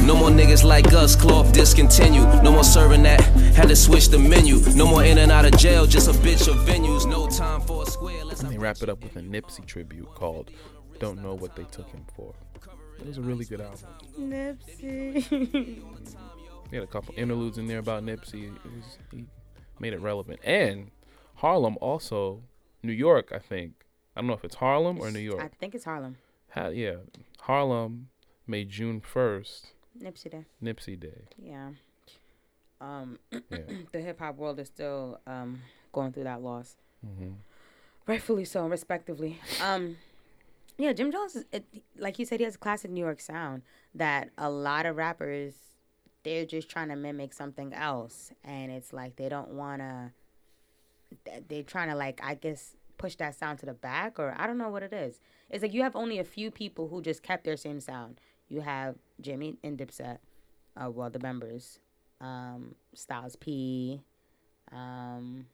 [0.06, 2.24] No more niggas like us, cloth discontinue.
[2.42, 3.22] No more serving that,
[3.56, 4.62] had to switch the menu.
[4.76, 7.06] No more in and out of jail, just a bitch of venues.
[7.06, 8.24] No time for a square.
[8.24, 10.52] Let's wrap it up with a Nipsey tribute called
[11.00, 12.34] Don't Know What They Took Him For.
[13.00, 13.80] It was a really good album.
[14.18, 15.24] Nipsey.
[16.70, 18.48] He had a couple interludes in there about Nipsey.
[18.48, 19.26] It was, he
[19.80, 20.40] made it relevant.
[20.44, 20.92] And
[21.36, 22.44] Harlem also,
[22.84, 23.86] New York, I think.
[24.16, 25.42] I don't know if it's Harlem or New York.
[25.44, 26.18] I think it's Harlem.
[26.52, 26.96] Ha- yeah,
[27.42, 28.10] Harlem
[28.48, 29.68] made June 1st
[30.02, 30.46] Nipsey Day.
[30.64, 31.26] Nipsey Day.
[31.38, 31.70] Yeah.
[32.82, 33.58] Um, Yeah.
[33.92, 35.62] the hip hop world is still um
[35.92, 36.76] going through that loss.
[37.06, 37.32] Mm-hmm.
[38.06, 39.40] Rightfully so, and respectively.
[39.64, 39.98] Um,
[40.78, 41.66] yeah, Jim Jones is it,
[41.98, 43.64] like you said, he has a classic New York sound
[43.96, 45.56] that a lot of rappers
[46.28, 50.12] they're just trying to mimic something else, and it's like they don't wanna.
[51.48, 54.58] They're trying to like I guess push that sound to the back, or I don't
[54.58, 55.22] know what it is.
[55.50, 58.20] It's like you have only a few people who just kept their same sound.
[58.50, 60.18] You have Jimmy and Dipset,
[60.76, 61.80] uh, well the members,
[62.20, 64.02] um, Styles P,
[64.74, 65.46] um,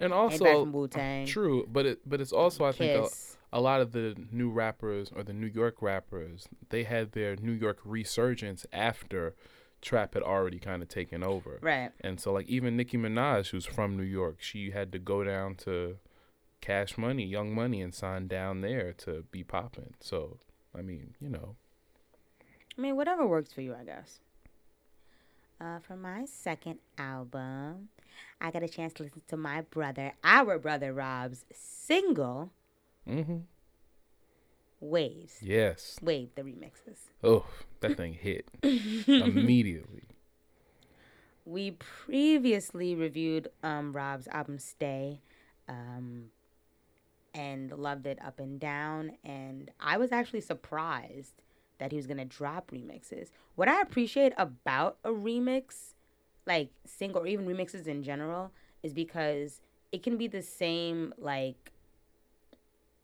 [0.00, 1.26] And also, from Wu Tang.
[1.26, 3.36] True, but it but it's also I think Kiss.
[3.54, 7.52] A lot of the new rappers or the New York rappers they had their New
[7.52, 9.36] York resurgence after
[9.80, 11.58] trap had already kind of taken over.
[11.62, 11.92] Right.
[12.00, 15.54] And so like even Nicki Minaj who's from New York, she had to go down
[15.56, 15.98] to
[16.60, 19.94] Cash Money, Young Money and sign down there to be popping.
[20.00, 20.38] So,
[20.76, 21.54] I mean, you know,
[22.76, 24.18] I mean, whatever works for you, I guess.
[25.60, 27.88] Uh, for my second album,
[28.40, 32.50] I got a chance to listen to my brother, our brother Rob's single,
[33.08, 33.42] mhm.
[34.80, 35.38] Waves.
[35.40, 35.98] Yes.
[36.02, 36.98] Wave the remixes.
[37.22, 37.46] Oh,
[37.80, 40.02] that thing hit immediately.
[41.46, 45.20] We previously reviewed um, Rob's album Stay
[45.68, 46.26] um,
[47.34, 49.12] and loved it up and down.
[49.24, 51.42] And I was actually surprised
[51.78, 53.28] that he was going to drop remixes.
[53.56, 55.94] What I appreciate about a remix,
[56.46, 59.60] like single or even remixes in general, is because
[59.92, 61.72] it can be the same, like,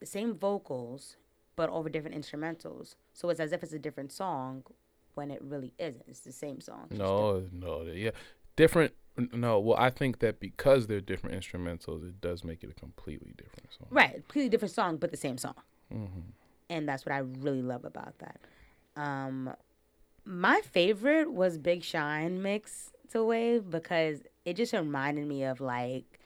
[0.00, 1.16] the same vocals,
[1.56, 2.96] but over different instrumentals.
[3.12, 4.64] So it's as if it's a different song
[5.14, 6.04] when it really isn't.
[6.08, 6.88] It's the same song.
[6.90, 8.10] No, no, yeah,
[8.56, 8.94] different.
[9.32, 13.34] No, well, I think that because they're different instrumentals, it does make it a completely
[13.36, 13.88] different song.
[13.90, 15.54] Right, completely different song, but the same song.
[16.70, 18.40] And that's what I really love about that.
[18.96, 19.52] Um,
[20.24, 26.19] my favorite was Big Shine mix to Wave because it just reminded me of like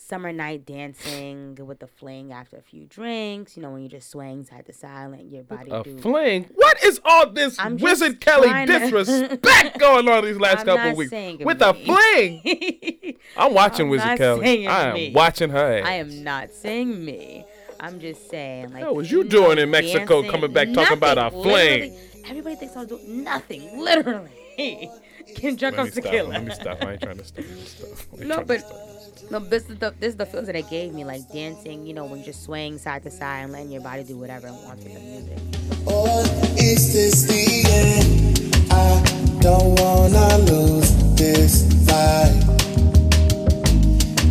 [0.00, 3.56] summer night dancing with the fling after a few drinks.
[3.56, 5.98] You know, when you're just swaying side to side, letting your body A do.
[5.98, 6.48] fling.
[6.54, 10.66] What is all this I'm Wizard Kelly trying to- disrespect going on these last I'm
[10.66, 11.10] couple weeks
[11.44, 13.16] with a fling?
[13.36, 14.66] I'm watching I'm Wizard Kelly.
[14.66, 15.12] I am me.
[15.12, 15.78] watching her.
[15.78, 15.86] Ass.
[15.86, 17.44] I am not saying me.
[17.80, 21.18] I'm just saying like Hell was you doing in Mexico dancing- coming back talking about
[21.18, 21.96] a fling?
[22.26, 23.78] Everybody thinks I was doing nothing.
[23.78, 24.30] Literally.
[25.34, 26.04] Getting drunk Let on me stop.
[26.04, 26.28] tequila.
[26.28, 26.82] Let me stop.
[26.84, 27.44] I ain't trying to stop.
[27.44, 28.06] This stuff.
[28.12, 29.30] I ain't No, trying to but stop.
[29.30, 31.86] no, this is the this is the feels that it gave me, like dancing.
[31.86, 34.48] You know, when you're just swaying side to side and letting your body do whatever
[34.48, 35.38] it wants with the music.
[35.86, 36.20] Or
[36.58, 38.72] is this the end?
[38.72, 42.56] I don't wanna lose this vibe.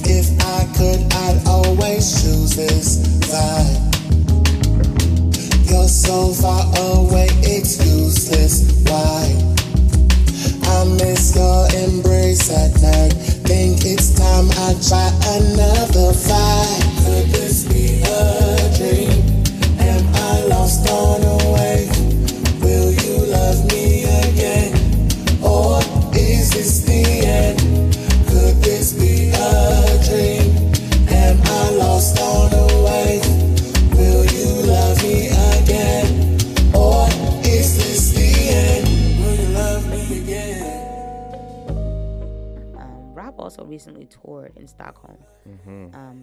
[0.10, 3.84] If I could, I'd always choose this vibe.
[5.70, 6.64] You're so far
[6.96, 8.84] away, it's useless.
[8.88, 9.57] Why?
[10.70, 13.14] I miss your embrace at night.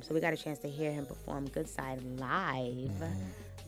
[0.07, 2.91] So we got a chance to hear him perform "Good Side" live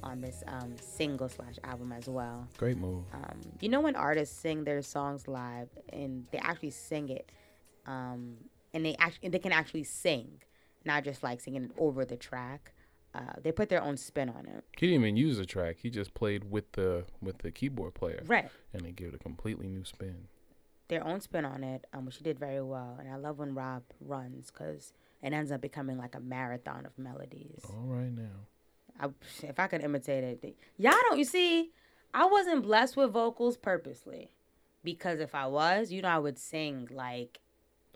[0.02, 2.46] on this um, single slash album as well.
[2.58, 3.04] Great move.
[3.12, 7.30] Um, you know when artists sing their songs live and they actually sing it,
[7.86, 8.36] um,
[8.74, 10.42] and they actually they can actually sing,
[10.84, 12.72] not just like singing it over the track.
[13.14, 14.62] Uh, they put their own spin on it.
[14.76, 15.76] He didn't even use the track.
[15.80, 18.50] He just played with the with the keyboard player, Right.
[18.74, 20.28] and they gave it a completely new spin.
[20.88, 22.96] Their own spin on it, um, which he did very well.
[23.00, 26.98] And I love when Rob runs because it ends up becoming like a marathon of
[26.98, 27.62] melodies.
[27.68, 28.46] All right now.
[29.00, 29.08] I,
[29.42, 31.18] if I could imitate it, y'all don't.
[31.18, 31.70] You see,
[32.14, 34.30] I wasn't blessed with vocals purposely,
[34.82, 37.40] because if I was, you know, I would sing like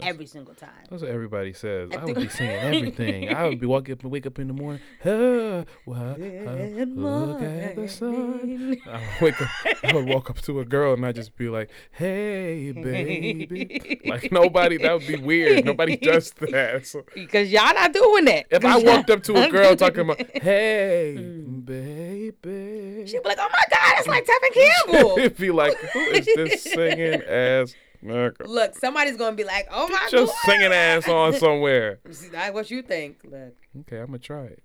[0.02, 0.70] every single time.
[0.88, 1.90] That's what everybody says.
[1.92, 3.34] I I would be singing everything.
[3.34, 4.80] I would be walking up and wake up in the morning.
[5.04, 8.76] Ah, well, ah, look at the sun.
[8.86, 9.48] I would wake up.
[9.84, 14.32] I would walk up to a girl and I just be like, "Hey, baby." Like
[14.32, 14.76] nobody.
[14.78, 15.64] That would be weird.
[15.64, 16.86] Nobody does that.
[16.86, 18.46] So Because y'all not doing that.
[18.50, 21.64] if I walked up to a girl talking about, "Hey, Mm.
[21.64, 26.00] baby," she'd be like, "Oh my God, it's like Tevin Campbell." it'd be like, "Who
[26.00, 30.10] is this singing ass nigga?" Look, somebody's gonna be like, "Oh my god.
[30.10, 32.00] Just singing ass on somewhere.
[32.04, 33.18] That's what you think.
[33.24, 34.62] Look, Okay, I'm gonna try it.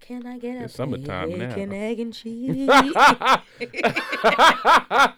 [0.00, 1.48] can I get a It's summertime now.
[1.54, 2.68] bacon, egg, and cheese?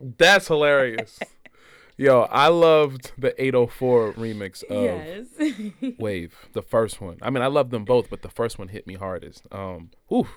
[0.00, 1.18] That's hilarious.
[1.98, 5.94] Yo, I loved the 804 remix of yes.
[5.98, 7.16] Wave, the first one.
[7.22, 9.46] I mean, I love them both, but the first one hit me hardest.
[9.50, 10.28] Um, whew,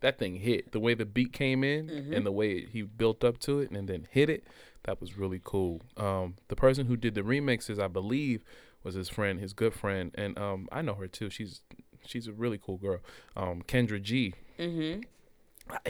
[0.00, 0.70] that thing hit.
[0.70, 3.88] The way the beat came in and the way he built up to it and
[3.88, 4.44] then hit it,
[4.88, 5.82] that was really cool.
[5.98, 8.42] Um, the person who did the remixes, I believe,
[8.82, 11.28] was his friend, his good friend, and um, I know her too.
[11.28, 11.60] She's
[12.06, 13.00] she's a really cool girl.
[13.36, 14.32] Um, Kendra G.
[14.58, 15.02] mm-hmm.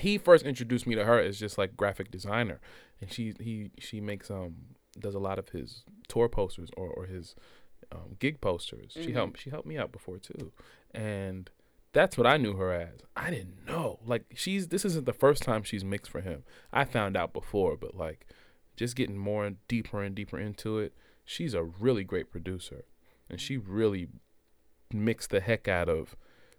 [0.01, 2.61] he first introduced me to her as just like graphic designer
[3.01, 4.57] and she he she makes um
[4.99, 7.37] does a lot of his tour posters or, or his
[7.93, 10.51] um, gig posters she helped she helped me out before too
[10.93, 11.51] and
[11.93, 15.45] that's what i knew her as i didn't know like she's this isn't the first
[15.45, 18.27] time she's mixed for him i found out before but like
[18.79, 22.85] just getting more and deeper and deeper into it she's a really great producer
[23.29, 24.09] and she really
[24.93, 26.17] mixed the heck out of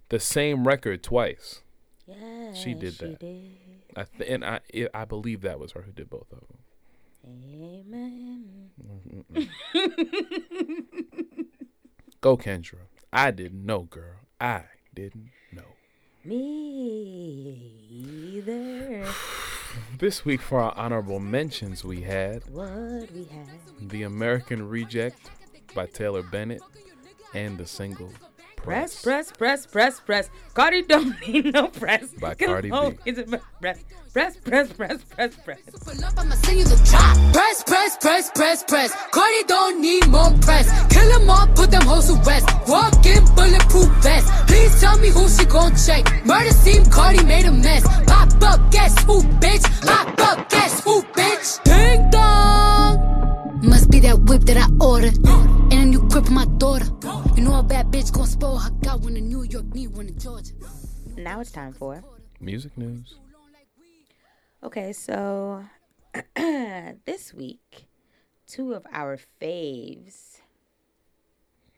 [0.09, 1.61] the same record twice
[2.05, 3.19] Yeah, She did that.
[3.19, 3.57] did.
[3.95, 6.57] I th- and I it, I believe that was her who did both of them.
[7.25, 8.69] Amen.
[12.21, 12.79] Go Kendra.
[13.11, 14.17] I didn't know, girl.
[14.39, 15.63] I didn't know.
[16.25, 19.05] Me either.
[19.99, 23.89] This week for our honorable mentions, we had What we had.
[23.89, 25.29] The American Reject
[25.75, 26.61] by Taylor Bennett
[27.33, 28.09] and the single
[28.55, 30.29] Press, press, press, press, press.
[30.53, 32.11] Cardi don't need no press.
[32.19, 32.75] By Come Cardi B.
[32.75, 33.23] on, It's a
[33.61, 33.79] press,
[34.11, 35.59] press, press, press, press, press.
[35.81, 37.15] Pull up, I'ma send you the drop.
[37.33, 38.93] Press, press, press, press, press.
[39.11, 40.67] Cardi don't need more press.
[40.93, 42.47] Kill them all, put them hoes to rest.
[42.67, 44.27] Walk in bulletproof vest.
[44.47, 46.03] Please tell me who she gon' check.
[46.25, 47.83] Murder scene, Cardi made a mess.
[48.07, 49.63] Pop up, guess who, bitch?
[49.85, 51.63] Pop up, guess who, bitch?
[51.63, 53.61] Ding dong.
[53.63, 55.17] Must be that whip that I ordered.
[55.27, 56.85] And a new crib for my daughter.
[57.35, 58.69] You know a bad bitch gon' spoil her.
[58.81, 60.53] Got one in New York, need one in Georgia.
[61.17, 62.03] Now it's time for.
[62.39, 63.15] Music news.
[64.63, 65.63] Okay, so
[66.35, 67.87] this week,
[68.47, 70.41] two of our faves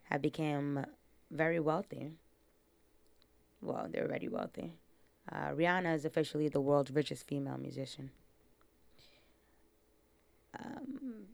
[0.05, 0.85] have become
[1.29, 2.11] very wealthy.
[3.61, 4.73] Well, they're already wealthy.
[5.29, 8.11] Uh, Rihanna is officially the world's richest female musician.
[10.57, 11.27] Um,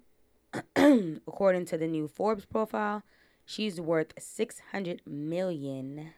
[1.27, 3.03] according to the new Forbes profile,
[3.45, 6.13] she's worth 600 million,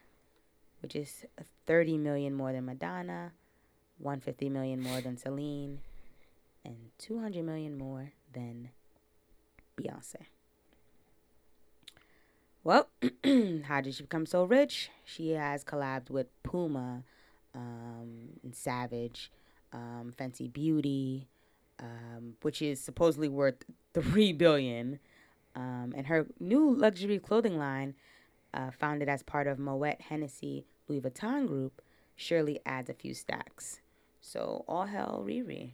[0.82, 1.26] which is
[1.66, 3.32] 30 million more than Madonna,
[4.00, 5.80] 150 million more than Celine,
[6.66, 8.70] and 200 million more than
[9.78, 10.28] Beyonce.
[12.64, 12.90] Well,
[13.64, 14.90] how did she become so rich?
[15.06, 17.04] She has collabed with Puma,
[17.56, 19.32] um, and Savage,
[19.74, 21.28] um, Fenty Beauty,
[21.80, 25.00] um, which is supposedly worth three billion.
[25.56, 27.96] Um, and her new luxury clothing line,
[28.54, 31.82] uh, founded as part of Moet Hennessy Louis Vuitton Group,
[32.16, 33.82] surely adds a few stacks.
[34.22, 35.74] So all hell Riri.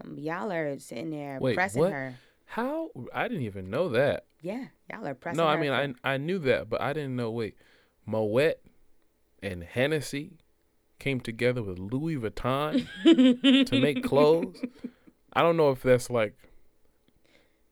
[0.00, 1.92] Um, y'all are sitting there Wait, pressing what?
[1.92, 2.14] her.
[2.44, 2.90] How?
[3.14, 4.24] I didn't even know that.
[4.42, 7.16] Yeah, y'all are pressing No, I mean for- I I knew that, but I didn't
[7.16, 7.30] know.
[7.30, 7.56] Wait,
[8.06, 8.58] Moet
[9.42, 10.38] and Hennessy
[11.00, 12.86] came together with Louis Vuitton
[13.66, 14.62] to make clothes.
[15.32, 16.36] I don't know if that's like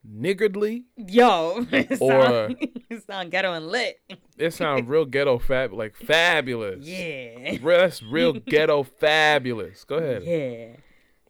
[0.05, 0.85] niggardly.
[0.97, 2.57] Yo, it Or- sound,
[2.91, 4.01] it sound ghetto and lit.
[4.37, 6.85] It sounds real ghetto fab, like fabulous.
[6.87, 7.57] Yeah.
[7.63, 9.85] Re- That's real ghetto fabulous.
[9.85, 10.23] Go ahead.
[10.25, 10.77] Yeah.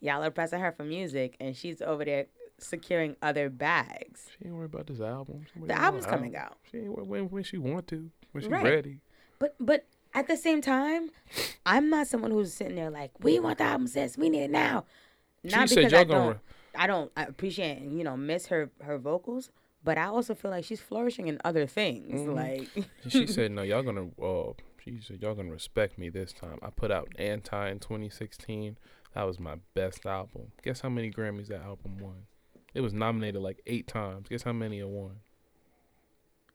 [0.00, 2.26] Y'all are pressing her for music, and she's over there
[2.58, 4.26] securing other bags.
[4.38, 5.46] She ain't worried about this album.
[5.56, 6.52] Worried The album's coming album.
[6.52, 6.58] out.
[6.70, 8.62] She ain't when when she want to, when she Right.
[8.64, 9.00] ready.
[9.40, 11.10] But but at the same time,
[11.66, 14.16] I'm not someone who's sitting there like, we want the album, sis.
[14.16, 14.84] We need it now.
[15.44, 16.40] Not She said because y'all I gonna don't,
[16.74, 19.50] I don't I appreciate and you know miss her her vocals,
[19.84, 22.20] but I also feel like she's flourishing in other things.
[22.20, 22.34] Mm-hmm.
[22.34, 24.52] Like she said, "No, y'all gonna." Uh,
[24.84, 28.76] she said, "Y'all gonna respect me this time." I put out Anti in 2016.
[29.14, 30.52] That was my best album.
[30.62, 32.26] Guess how many Grammys that album won?
[32.74, 34.28] It was nominated like eight times.
[34.28, 35.20] Guess how many it won?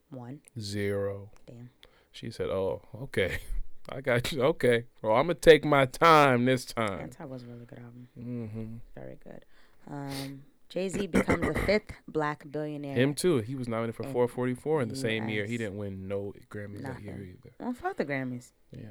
[0.10, 1.32] one, Zero.
[1.48, 1.70] damn.
[2.14, 3.40] She said, "Oh, okay,
[3.90, 4.44] I got you.
[4.44, 8.08] Okay, well, I'm gonna take my time this time." Anti was a really good album.
[8.16, 9.44] hmm Very good.
[9.90, 12.96] Um, Jay Z becomes the fifth black billionaire.
[12.96, 13.38] Him too.
[13.40, 15.46] He was nominated for 444 in the same year.
[15.46, 17.54] He didn't win no Grammys that year either.
[17.60, 18.52] Well, fuck the Grammys.
[18.72, 18.88] Yeah.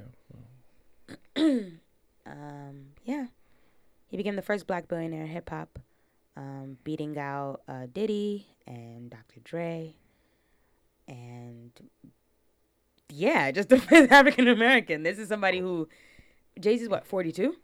[2.25, 3.25] Um, yeah.
[4.07, 5.77] He became the first black billionaire in hip hop,
[6.37, 9.41] um, beating out uh, Diddy and Dr.
[9.43, 9.93] Dre.
[11.07, 11.71] And
[13.09, 15.03] yeah, just the first African American.
[15.03, 15.63] This is somebody oh.
[15.63, 15.89] who,
[16.59, 17.55] Jay Z's what, 42?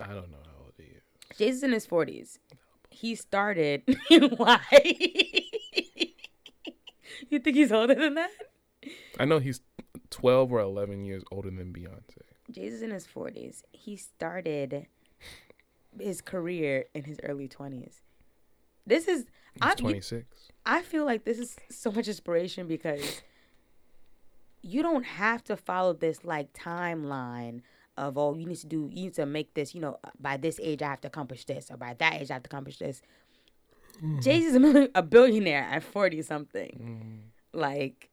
[0.00, 1.02] I don't know how old he is.
[1.36, 2.38] Jay Z's in his 40s.
[2.90, 3.82] He started.
[4.36, 4.60] Why?
[7.28, 8.30] you think he's older than that?
[9.18, 9.60] I know he's
[10.10, 12.18] 12 or 11 years older than Beyonce.
[12.50, 13.62] Jay Z's in his 40s.
[13.72, 14.86] He started
[15.98, 18.00] his career in his early 20s.
[18.86, 20.26] This is He's you- 26.
[20.66, 23.22] I feel like this is so much inspiration because
[24.64, 27.60] you don't have to follow this like timeline
[27.98, 30.36] of oh you need to do you need to make this you know uh, by
[30.36, 32.78] this age I have to accomplish this or by that age I have to accomplish
[32.78, 33.02] this.
[33.98, 34.20] Mm-hmm.
[34.20, 36.80] Jay Z's a, million- a billionaire at forty something.
[36.82, 37.58] Mm-hmm.
[37.60, 38.08] Like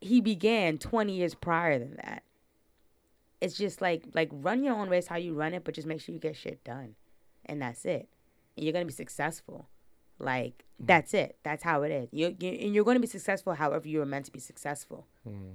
[0.00, 2.24] he began twenty years prior than that.
[3.40, 6.00] It's just like like run your own race how you run it, but just make
[6.00, 6.96] sure you get shit done,
[7.46, 8.08] and that's it.
[8.56, 9.68] And you're gonna be successful.
[10.18, 10.86] Like mm.
[10.86, 11.36] that's it.
[11.42, 12.08] That's how it is.
[12.12, 15.06] You, you and you're going to be successful however you were meant to be successful.
[15.26, 15.52] Mm-hmm.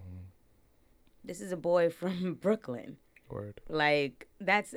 [1.24, 2.98] This is a boy from Brooklyn.
[3.30, 3.62] Word.
[3.68, 4.76] Like that's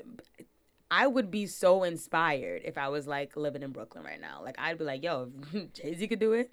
[0.90, 4.40] I would be so inspired if I was like living in Brooklyn right now.
[4.42, 5.30] Like I'd be like, yo,
[5.74, 6.52] Jay Z could do it,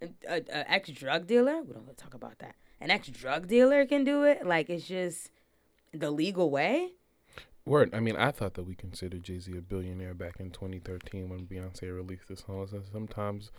[0.00, 1.62] an ex drug dealer.
[1.62, 2.54] We don't want to talk about that.
[2.80, 4.46] An ex drug dealer can do it.
[4.46, 5.30] Like it's just
[5.92, 6.92] the legal way.
[7.64, 7.94] Word.
[7.94, 11.46] I mean, I thought that we considered Jay Z a billionaire back in 2013 when
[11.46, 12.66] Beyonce released this song.
[12.68, 13.52] So sometimes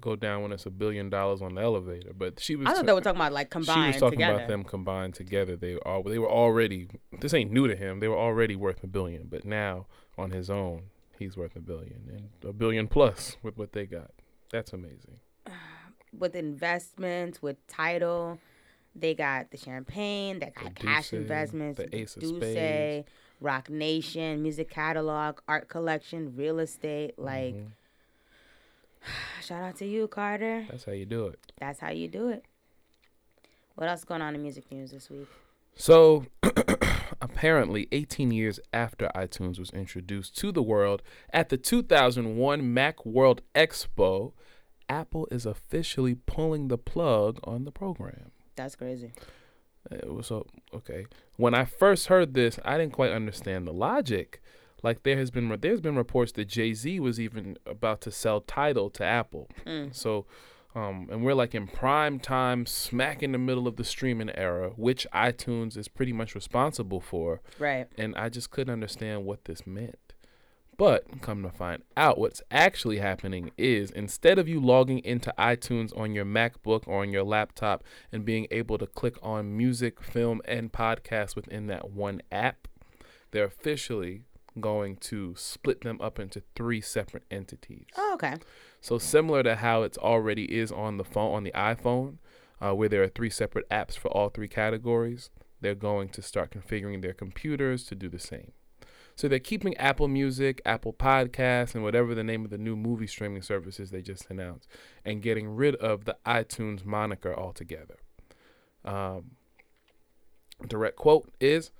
[0.00, 2.12] go down when it's a billion dollars on the elevator.
[2.16, 2.66] But she was.
[2.66, 3.82] I thought they were talking about like combined.
[3.82, 4.36] she was talking together.
[4.36, 5.56] about them combined together.
[5.56, 6.88] They all they were already.
[7.20, 8.00] This ain't new to him.
[8.00, 9.26] They were already worth a billion.
[9.28, 9.86] But now
[10.16, 10.84] on his own,
[11.18, 14.10] he's worth a billion and a billion plus with what they got.
[14.50, 15.20] That's amazing.
[16.18, 18.38] with investments, with Tidal.
[18.96, 23.06] They got the champagne, they got cash D'Ussé, investments, the Ace of Spades.
[23.40, 27.18] Roc Nation, music catalog, art collection, real estate.
[27.18, 27.66] Like, Mhm.
[29.42, 30.66] shout out to you, Carter.
[30.70, 31.38] That's how you do it.
[31.58, 32.44] That's how you do it.
[33.74, 35.28] What else going on in music news this week?
[35.74, 36.26] So,
[37.22, 44.32] apparently, 18 years after iTunes was introduced to the world at the 2001 Macworld Expo,
[44.88, 48.32] Apple is officially pulling the plug on the program.
[48.56, 49.12] That's crazy.
[50.04, 51.06] Was so okay.
[51.36, 54.42] When I first heard this, I didn't quite understand the logic.
[54.82, 58.40] Like there has been there's been reports that Jay Z was even about to sell
[58.40, 59.48] Tidal to Apple.
[59.92, 60.26] So,
[60.74, 64.70] um, and we're like in prime time, smack in the middle of the streaming era,
[64.76, 67.40] which iTunes is pretty much responsible for.
[67.58, 67.88] Right.
[67.98, 69.98] And I just couldn't understand what this meant.
[70.80, 75.94] But come to find out, what's actually happening is instead of you logging into iTunes
[75.94, 80.40] on your MacBook or on your laptop and being able to click on music, film,
[80.46, 82.66] and podcast within that one app,
[83.30, 84.22] they're officially
[84.58, 87.84] going to split them up into three separate entities.
[87.98, 88.36] Oh, okay.
[88.80, 92.16] So similar to how it's already is on the phone on the iPhone,
[92.58, 95.28] uh, where there are three separate apps for all three categories,
[95.60, 98.52] they're going to start configuring their computers to do the same.
[99.20, 103.06] So they're keeping Apple Music, Apple Podcasts, and whatever the name of the new movie
[103.06, 104.66] streaming services they just announced,
[105.04, 107.98] and getting rid of the iTunes moniker altogether.
[108.82, 109.32] Um,
[110.66, 111.70] direct quote is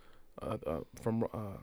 [0.42, 1.62] uh, uh, from uh,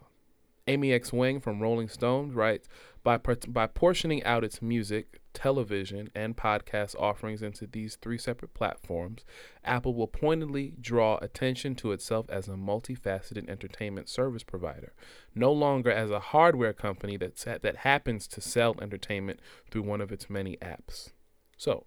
[0.66, 2.68] Amy X Wang from Rolling Stone writes
[3.04, 9.24] by by portioning out its music, television, and podcast offerings into these three separate platforms,
[9.64, 14.94] Apple will pointedly draw attention to itself as a multifaceted entertainment service provider,
[15.36, 20.02] no longer as a hardware company that sa- that happens to sell entertainment through one
[20.02, 21.12] of its many apps.
[21.56, 21.86] So,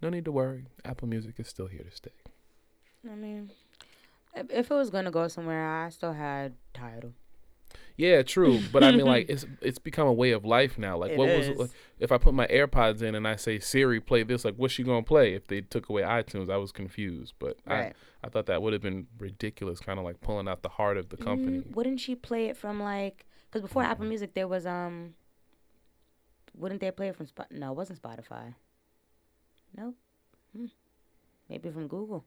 [0.00, 0.66] no need to worry.
[0.84, 2.12] Apple Music is still here to stay.
[3.10, 3.50] I mean,
[4.32, 7.14] if, it was gonna go somewhere, I still had Tidal.
[7.96, 8.60] Yeah, true.
[8.72, 10.98] But I mean, like, it's it's become a way of life now.
[10.98, 11.48] Like, It what is.
[11.50, 14.44] was like, if I put my AirPods in and I say Siri, play this?
[14.44, 15.34] Like, what's she gonna play?
[15.34, 17.34] If they took away iTunes, I was confused.
[17.38, 17.94] But Right.
[18.22, 20.96] I I thought that would have been ridiculous, kind of like pulling out the heart
[20.96, 21.58] of the company.
[21.58, 23.24] Mm, wouldn't she play it from like?
[23.48, 25.14] Because before Apple Music, there was um.
[26.54, 27.46] Wouldn't they play it from Spot?
[27.50, 28.54] No, it wasn't Spotify.
[29.76, 29.94] Nope.
[30.56, 30.66] Hmm.
[31.48, 32.24] Maybe from Google.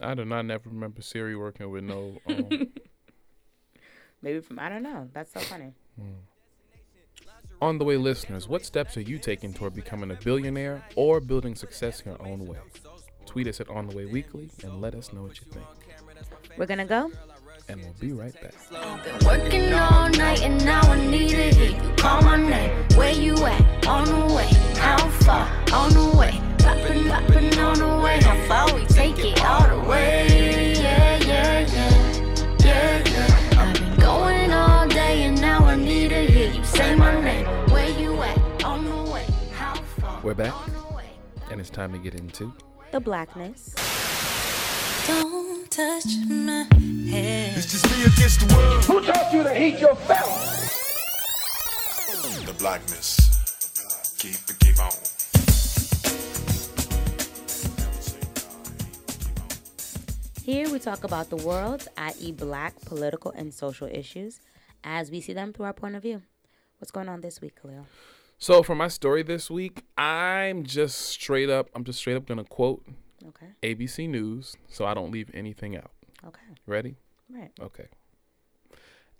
[0.00, 2.18] I do not never remember Siri working with no.
[2.26, 2.68] Um,
[4.24, 5.10] Maybe from I don't know.
[5.12, 5.74] That's so funny.
[7.60, 11.54] on the way, listeners, what steps are you taking toward becoming a billionaire or building
[11.54, 12.56] success in your own way?
[13.26, 15.66] Tweet us at On the Way Weekly and let us know what you think.
[16.56, 17.10] We're gonna go.
[17.68, 18.54] And we'll be right back.
[19.04, 22.70] Been working all night and now I need to hear you call my name.
[22.96, 23.86] Where you at?
[23.86, 24.48] On the way.
[24.76, 25.46] How far?
[25.72, 26.40] On the way.
[26.58, 28.20] Poppin', poppin' on the way.
[28.22, 30.43] How far we take it all the way?
[40.24, 40.54] We're back.
[40.54, 41.04] On the way.
[41.50, 42.50] And it's time to get into
[42.92, 43.74] The blackness.
[45.06, 46.66] Don't touch my
[47.10, 47.52] hair.
[47.54, 48.84] It's just me against the world.
[48.84, 50.30] Who taught you to heat your belt?
[52.46, 54.16] The blackness.
[54.16, 54.92] Keep it, keep on.
[60.42, 64.40] Here we talk about the world, i.e., black political and social issues,
[64.84, 66.22] as we see them through our point of view.
[66.78, 67.84] What's going on this week, Kahlil?
[68.38, 71.68] So for my story this week, I'm just straight up.
[71.74, 72.84] I'm just straight up gonna quote
[73.26, 73.46] Okay.
[73.62, 75.90] ABC News, so I don't leave anything out.
[76.26, 76.42] Okay.
[76.66, 76.96] Ready?
[77.30, 77.50] Right.
[77.60, 77.86] Okay.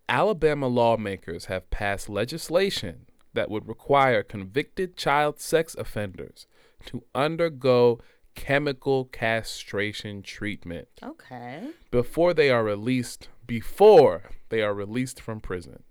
[0.09, 6.47] Alabama lawmakers have passed legislation that would require convicted child sex offenders
[6.87, 7.99] to undergo
[8.35, 11.71] chemical castration treatment Okay.
[11.91, 15.83] before they are released before they are released from prison.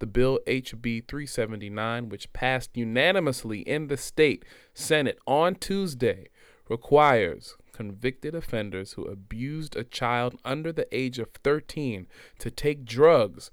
[0.00, 4.44] The bill HB 379, which passed unanimously in the state
[4.74, 6.26] Senate on Tuesday,
[6.68, 12.06] requires convicted offenders who abused a child under the age of 13
[12.38, 13.50] to take drugs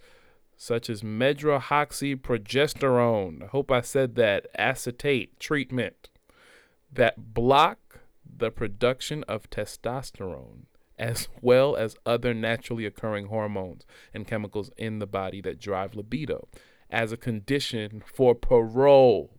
[0.55, 3.43] such as medroxyprogesterone.
[3.43, 6.09] I hope I said that acetate treatment
[6.91, 10.63] that block the production of testosterone
[10.97, 16.47] as well as other naturally occurring hormones and chemicals in the body that drive libido,
[16.89, 19.31] as a condition for parole.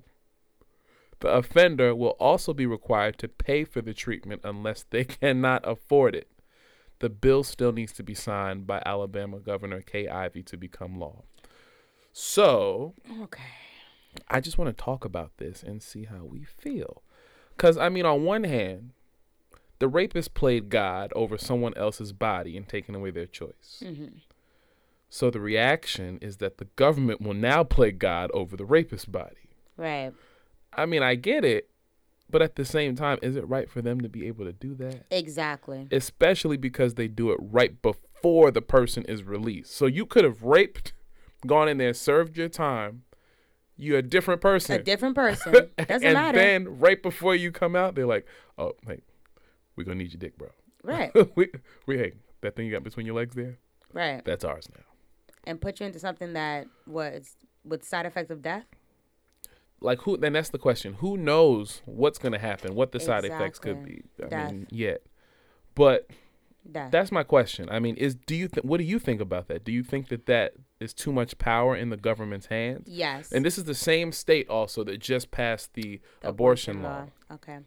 [1.21, 6.15] The offender will also be required to pay for the treatment unless they cannot afford
[6.15, 6.29] it.
[7.01, 11.23] The bill still needs to be signed by Alabama Governor Kay Ivey to become law.
[12.13, 13.43] So, Okay.
[14.29, 17.03] I just want to talk about this and see how we feel.
[17.57, 18.93] Because, I mean, on one hand,
[19.79, 23.83] the rapist played God over someone else's body and taking away their choice.
[23.85, 24.21] Mhm.
[25.09, 29.49] So the reaction is that the government will now play God over the rapist's body.
[29.77, 30.13] Right.
[30.73, 31.71] I mean, I get it,
[32.29, 34.75] but at the same time, is it right for them to be able to do
[34.75, 35.07] that?
[35.11, 35.89] Exactly.
[35.91, 39.73] Especially because they do it right before the person is released.
[39.75, 40.93] So you could have raped,
[41.47, 43.05] gone in there, served your time.
[43.77, 44.79] You're a different person.
[44.79, 45.53] A different person.
[45.79, 46.37] Doesn't and matter.
[46.39, 48.27] then right before you come out, they're like,
[48.59, 49.01] "Oh, hey,
[49.79, 50.49] we're gonna need your dick, bro."
[50.83, 51.11] Right.
[51.37, 51.49] we,
[51.87, 52.13] we, hey,
[52.43, 53.59] that thing you got between your legs there,
[53.93, 54.23] Right.
[54.25, 54.85] that's ours now.
[55.45, 58.65] And put you into something that was with side effects of death.
[59.81, 60.17] Like who?
[60.17, 60.95] Then that's the question.
[60.95, 62.75] Who knows what's gonna happen?
[62.75, 64.03] What the side effects could be?
[64.23, 64.53] I Death.
[64.53, 65.03] mean, yet.
[65.77, 66.11] But
[66.71, 66.91] Death.
[66.91, 67.69] that's my question.
[67.71, 69.65] I mean, is do you th- what do you think about that?
[69.65, 72.89] Do you think that that is too much power in the government's hands?
[72.89, 73.31] Yes.
[73.31, 77.07] And this is the same state also that just passed the, abortion, law.
[77.33, 77.59] Okay.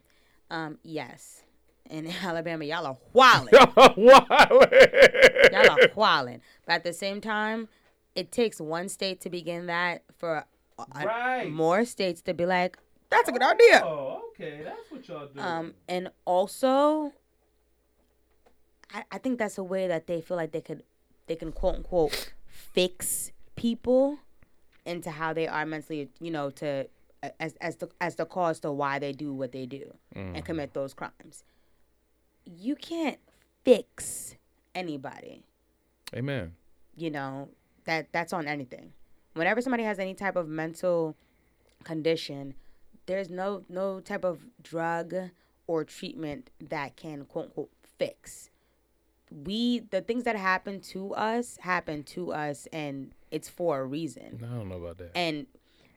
[0.50, 0.78] Um.
[0.82, 1.42] Yes.
[1.92, 3.52] In Alabama, y'all are wilding.
[3.98, 6.40] y'all are wilding.
[6.64, 7.68] But at the same time,
[8.14, 10.46] it takes one state to begin that for
[11.04, 11.48] Right.
[11.50, 12.78] more states to be like,
[13.10, 15.38] "That's a good idea." Oh, okay, that's what y'all do.
[15.38, 17.12] Um, and also,
[18.92, 20.82] I, I think that's a way that they feel like they could,
[21.26, 24.18] they can quote unquote fix people
[24.86, 26.88] into how they are mentally, you know, to
[27.38, 30.72] as as the as the cause to why they do what they do and commit
[30.74, 31.44] those crimes.
[32.44, 33.18] You can't
[33.64, 34.36] fix
[34.74, 35.44] anybody.
[36.14, 36.52] Amen.
[36.96, 37.48] You know
[37.84, 38.92] that that's on anything.
[39.34, 41.16] Whenever somebody has any type of mental
[41.84, 42.54] condition,
[43.06, 45.14] there's no no type of drug
[45.66, 48.50] or treatment that can quote unquote fix.
[49.30, 54.40] We the things that happen to us happen to us and it's for a reason.
[54.44, 55.12] I don't know about that.
[55.14, 55.46] And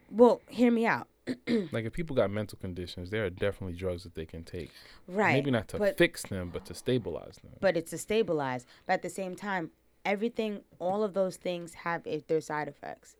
[0.10, 1.08] well, hear me out.
[1.72, 4.72] like if people got mental conditions, there are definitely drugs that they can take.
[5.08, 5.34] Right.
[5.34, 7.54] Maybe not to but, fix them, but to stabilize them.
[7.62, 8.66] but it's to stabilize.
[8.86, 9.72] But at the same time,
[10.06, 13.16] everything all of those things have their side effects.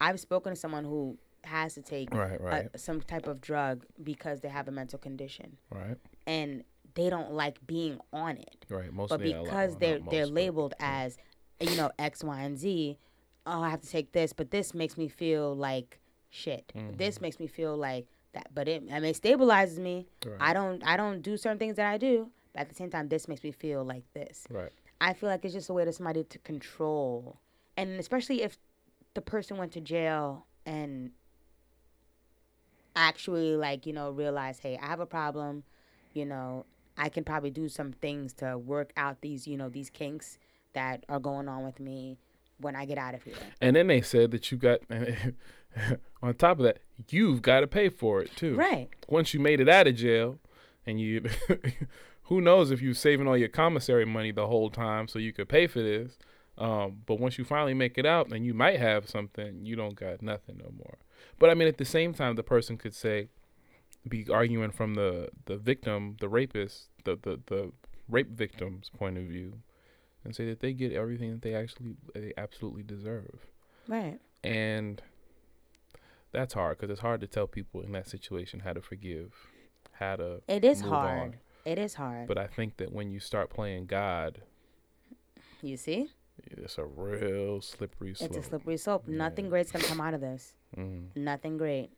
[0.00, 2.80] I've spoken to someone who has to take Right, a- right.
[2.80, 5.56] some type of drug because they have a mental condition.
[5.70, 5.96] Right.
[6.26, 6.64] and
[6.94, 8.66] they don't like being on it.
[8.68, 8.92] Right.
[8.92, 11.16] Most but because they're they're but- labeled as
[11.60, 12.98] you know X, Y, and Z.
[13.46, 15.99] Oh, I have to take this, but this makes me feel like
[16.30, 16.72] shit.
[16.74, 16.96] Mm-hmm.
[16.96, 20.06] This makes me feel like that, but it I mean it stabilizes me.
[20.24, 20.36] Right.
[20.40, 23.08] I don't I don't do certain things that I do, but at the same time,
[23.08, 24.44] this makes me feel like this.
[24.48, 24.72] Right.
[25.00, 27.38] I feel like it's just a way to somebody to control,
[27.76, 28.58] and especially if
[29.14, 31.10] the person went to jail and
[32.94, 35.64] actually like you know realize, hey, I have a problem,
[36.12, 36.64] you know,
[36.96, 40.38] I can probably do some things to work out these you know these kinks
[40.72, 42.18] that are going on with me
[42.60, 43.34] when I get out of here.
[43.60, 44.80] And then they said that you got,
[46.22, 48.54] on top of that, you've got to pay for it too.
[48.54, 48.88] Right.
[49.08, 50.38] Once you made it out of jail,
[50.86, 51.24] and you,
[52.24, 55.48] who knows if you're saving all your commissary money the whole time so you could
[55.48, 56.18] pay for this.
[56.58, 59.94] Um, but once you finally make it out, and you might have something, you don't
[59.94, 60.98] got nothing no more.
[61.38, 63.28] But I mean, at the same time, the person could say,
[64.08, 67.72] be arguing from the the victim, the rapist, the the the
[68.08, 69.54] rape victim's point of view,
[70.24, 73.46] and say that they get everything that they actually they absolutely deserve.
[73.88, 74.18] Right.
[74.42, 75.02] And
[76.32, 79.32] that's hard because it's hard to tell people in that situation how to forgive,
[79.92, 80.42] how to.
[80.48, 81.20] It is hard.
[81.20, 81.34] on.
[81.64, 82.26] It is hard.
[82.26, 84.42] But I think that when you start playing God,
[85.62, 86.08] you see,
[86.46, 88.30] it's a real slippery slope.
[88.30, 89.06] it's a slippery slope.
[89.06, 90.54] Nothing great's gonna come out of this.
[90.76, 91.08] Mm.
[91.16, 91.90] Nothing great.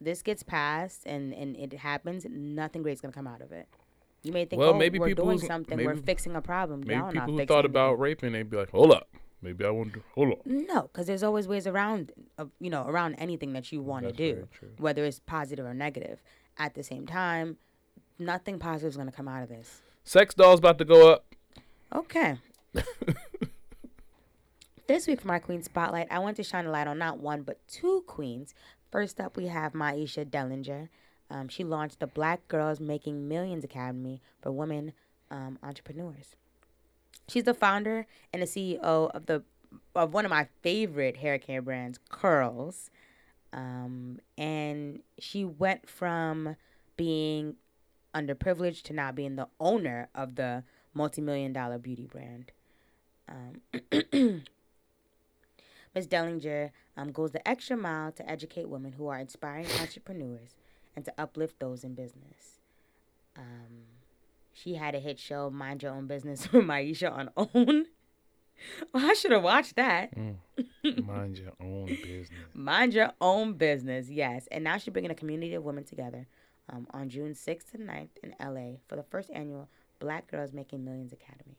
[0.00, 2.26] This gets passed and and it happens.
[2.28, 3.68] Nothing great's gonna come out of it.
[4.22, 5.76] You may think, Well, oh, maybe we're people doing who's- something.
[5.78, 6.80] we're maybe- fixing a problem.
[6.80, 7.70] Maybe Y'all not people who thought anything.
[7.72, 9.08] about raping, they'd be like, "Hold up,
[9.40, 10.02] maybe I won't do.
[10.14, 13.82] Hold up." No, because there's always ways around, uh, you know, around anything that you
[13.82, 14.46] want to do,
[14.78, 16.22] whether it's positive or negative.
[16.58, 17.56] At the same time,
[18.18, 19.82] nothing positive is going to come out of this.
[20.04, 21.24] Sex dolls about to go up.
[21.94, 22.38] Okay.
[24.86, 27.42] this week for my Queen Spotlight, I want to shine a light on not one,
[27.42, 28.54] but two queens.
[28.90, 30.88] First up, we have Mahisha Dellinger.
[31.32, 34.92] Um, she launched the Black Girls Making Millions Academy for women
[35.30, 36.36] um, entrepreneurs.
[37.26, 39.42] She's the founder and the CEO of the
[39.94, 42.90] of one of my favorite hair care brands, Curls.
[43.54, 46.56] Um, and she went from
[46.98, 47.56] being
[48.14, 52.52] underprivileged to now being the owner of the multi-million dollar beauty brand.
[53.26, 53.62] Um,
[55.94, 56.08] Ms.
[56.08, 60.54] Dellinger um, goes the extra mile to educate women who are inspiring entrepreneurs
[60.94, 62.60] and to uplift those in business.
[63.36, 63.86] Um,
[64.52, 67.86] she had a hit show, Mind Your Own Business, with Mahisha on OWN.
[68.94, 70.16] Well, I should have watched that.
[70.16, 72.28] Mind your own business.
[72.54, 74.46] Mind your own business, yes.
[74.52, 76.28] And now she's bringing a community of women together
[76.70, 79.68] um, on June 6th to 9th in LA for the first annual
[79.98, 81.56] Black Girls Making Millions Academy.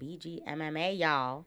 [0.00, 1.44] BGMMA, y'all.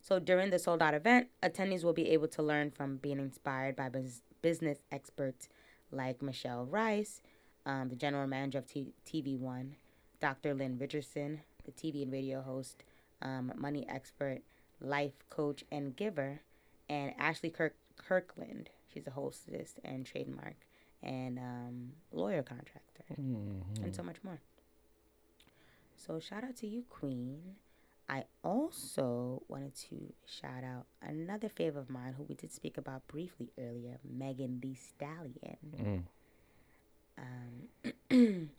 [0.00, 3.76] So during the sold out event, attendees will be able to learn from being inspired
[3.76, 5.48] by bus- business experts
[5.90, 7.20] like Michelle Rice,
[7.66, 9.76] um, the general manager of T- TV One,
[10.20, 10.54] Dr.
[10.54, 12.82] Lynn Richardson, the TV and radio host,
[13.22, 14.40] um, money expert,
[14.80, 16.40] life coach, and giver,
[16.88, 18.70] and Ashley Kirk- Kirkland.
[18.92, 20.56] She's a hostess and trademark
[21.02, 23.14] and um, lawyer contractor,
[23.84, 24.40] and so much more.
[25.96, 27.56] So shout out to you, Queen.
[28.10, 33.06] I also wanted to shout out another favor of mine who we did speak about
[33.06, 36.06] briefly earlier, Megan Thee Stallion.
[37.16, 37.92] Um,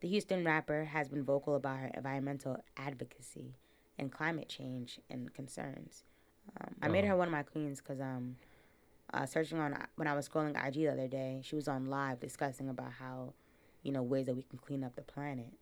[0.00, 3.54] the Houston rapper has been vocal about her environmental advocacy
[3.98, 6.02] and climate change and concerns.
[6.60, 8.34] Um, I made her one of my queens because um,
[9.12, 12.18] uh, searching on when I was scrolling IG the other day, she was on live
[12.18, 13.34] discussing about how,
[13.84, 15.52] you know, ways that we can clean up the planet,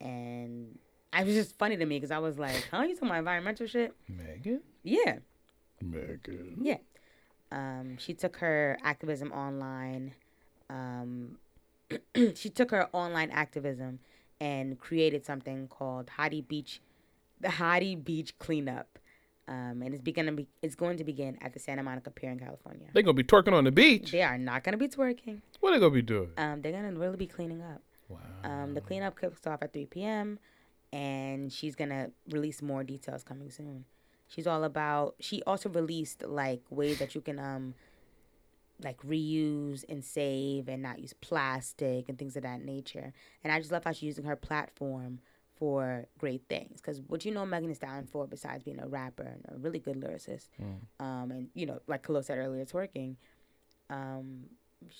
[0.00, 0.76] and
[1.12, 3.66] it was just funny to me because I was like, "Huh, you talking about environmental
[3.66, 4.60] shit?" Megan?
[4.82, 5.18] Yeah,
[5.80, 6.56] Megan.
[6.60, 6.78] yeah.
[7.52, 10.14] Um, she took her activism online.
[10.68, 11.38] Um,
[12.34, 13.98] she took her online activism
[14.40, 16.80] and created something called Hottie Beach,
[17.40, 18.98] the Hottie Beach Cleanup.
[19.48, 22.38] Um, and it's to be, it's going to begin at the Santa Monica Pier in
[22.38, 22.86] California.
[22.92, 24.12] They're gonna be twerking on the beach.
[24.12, 25.40] They are not going to be twerking.
[25.58, 26.30] What are they gonna be doing?
[26.36, 27.82] Um, they're gonna really be cleaning up.
[28.08, 28.18] Wow.
[28.44, 30.38] Um, the cleanup kicks off at 3 p.m.
[30.92, 33.84] and she's gonna release more details coming soon.
[34.28, 35.16] She's all about.
[35.20, 37.74] She also released like ways that you can um,
[38.82, 43.12] like reuse and save and not use plastic and things of that nature.
[43.42, 45.18] And I just love how she's using her platform
[45.58, 46.80] for great things.
[46.80, 49.78] Because what you know Megan Thee Stallion for, besides being a rapper and a really
[49.78, 50.48] good lyricist,
[50.98, 53.16] um, and you know, like Kahlil said earlier, it's working.
[53.90, 54.44] Um,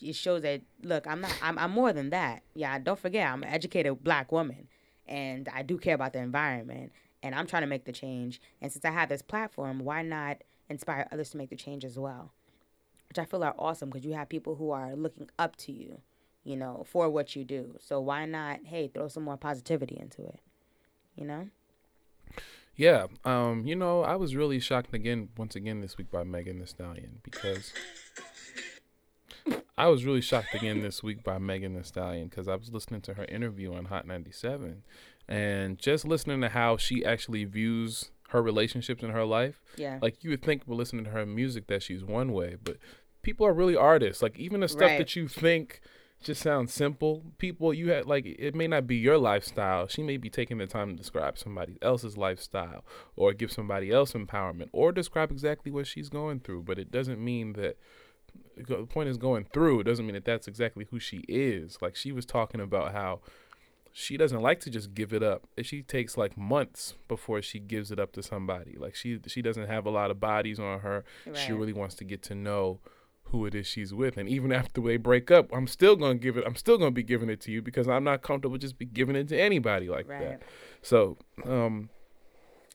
[0.02, 2.42] it shows that look, I'm not, I'm, I'm more than that.
[2.54, 4.68] Yeah, don't forget, I'm an educated black woman,
[5.10, 6.92] and I do care about the environment,
[7.22, 8.40] and I'm trying to make the change.
[8.62, 10.38] And since I have this platform, why not
[10.68, 12.32] inspire others to make the change as well?
[13.08, 16.00] Which I feel are awesome because you have people who are looking up to you,
[16.44, 17.76] you know, for what you do.
[17.80, 20.38] So why not, hey, throw some more positivity into it,
[21.16, 21.48] you know?
[22.76, 26.60] Yeah, um, you know, I was really shocked again, once again this week by Megan
[26.60, 27.74] Thee Stallion because
[29.80, 33.00] I was really shocked again this week by Megan Thee Stallion because I was listening
[33.02, 34.82] to her interview on Hot 97
[35.26, 39.62] and just listening to how she actually views her relationships in her life.
[39.76, 39.98] Yeah.
[40.02, 42.76] Like you would think, by listening to her music, that she's one way, but
[43.22, 44.22] people are really artists.
[44.22, 44.98] Like even the stuff Right.
[44.98, 45.80] that you think
[46.22, 47.22] just sounds simple.
[47.38, 49.88] People you had like it may not be your lifestyle.
[49.88, 52.84] She may be taking the time to describe somebody else's lifestyle
[53.16, 56.64] or give somebody else empowerment or describe exactly what she's going through.
[56.64, 57.78] But it doesn't mean that
[58.56, 59.80] the point is going through.
[59.80, 61.78] It doesn't mean that that's exactly who she is.
[61.80, 63.20] Like she was talking about how
[63.92, 65.48] she doesn't like to just give it up.
[65.62, 68.76] She takes like months before she gives it up to somebody.
[68.78, 71.04] Like she she doesn't have a lot of bodies on her.
[71.34, 72.80] She really wants to get to know
[73.24, 74.16] who it is she's with.
[74.16, 76.44] And even after they break up, I'm still gonna give it.
[76.46, 79.16] I'm still gonna be giving it to you because I'm not comfortable just be giving
[79.16, 80.20] it to anybody like Right.
[80.20, 80.42] that.
[80.82, 81.90] So um,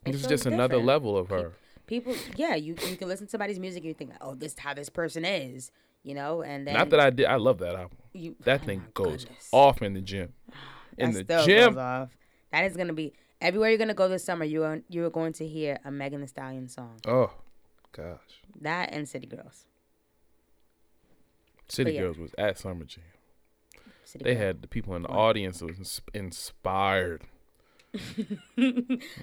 [0.06, 1.54] It this is feels just another level of her.
[1.88, 4.60] People, yeah, you you can listen to somebody's music and you think, oh, this is
[4.60, 5.72] how this person is,
[6.04, 7.26] you know, and then Not that I did.
[7.28, 7.98] I love that album.
[8.14, 9.50] you, That oh thing goes goodness.
[9.52, 10.34] off in the gym.
[10.98, 11.74] In That the still gym.
[11.74, 12.10] goes off.
[12.52, 14.46] That is gonna be everywhere you're gonna go this summer.
[14.46, 17.00] You are you are going to hear a Megan Thee Stallion song.
[17.06, 17.32] Oh,
[17.92, 18.42] gosh.
[18.62, 19.66] That and City Girls.
[21.68, 22.02] City yeah.
[22.02, 23.04] Girls was at Summer Jam.
[24.06, 24.44] City They Girls.
[24.46, 27.24] had the people in the audience was ins- inspired.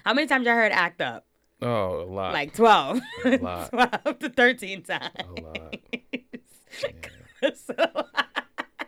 [0.05, 1.25] How many times y'all heard "Act Up"?
[1.63, 2.33] Oh, a lot.
[2.33, 3.01] Like twelve.
[3.25, 3.71] A lot.
[3.71, 5.13] twelve to thirteen times.
[5.19, 5.77] a lot.
[7.55, 7.75] so,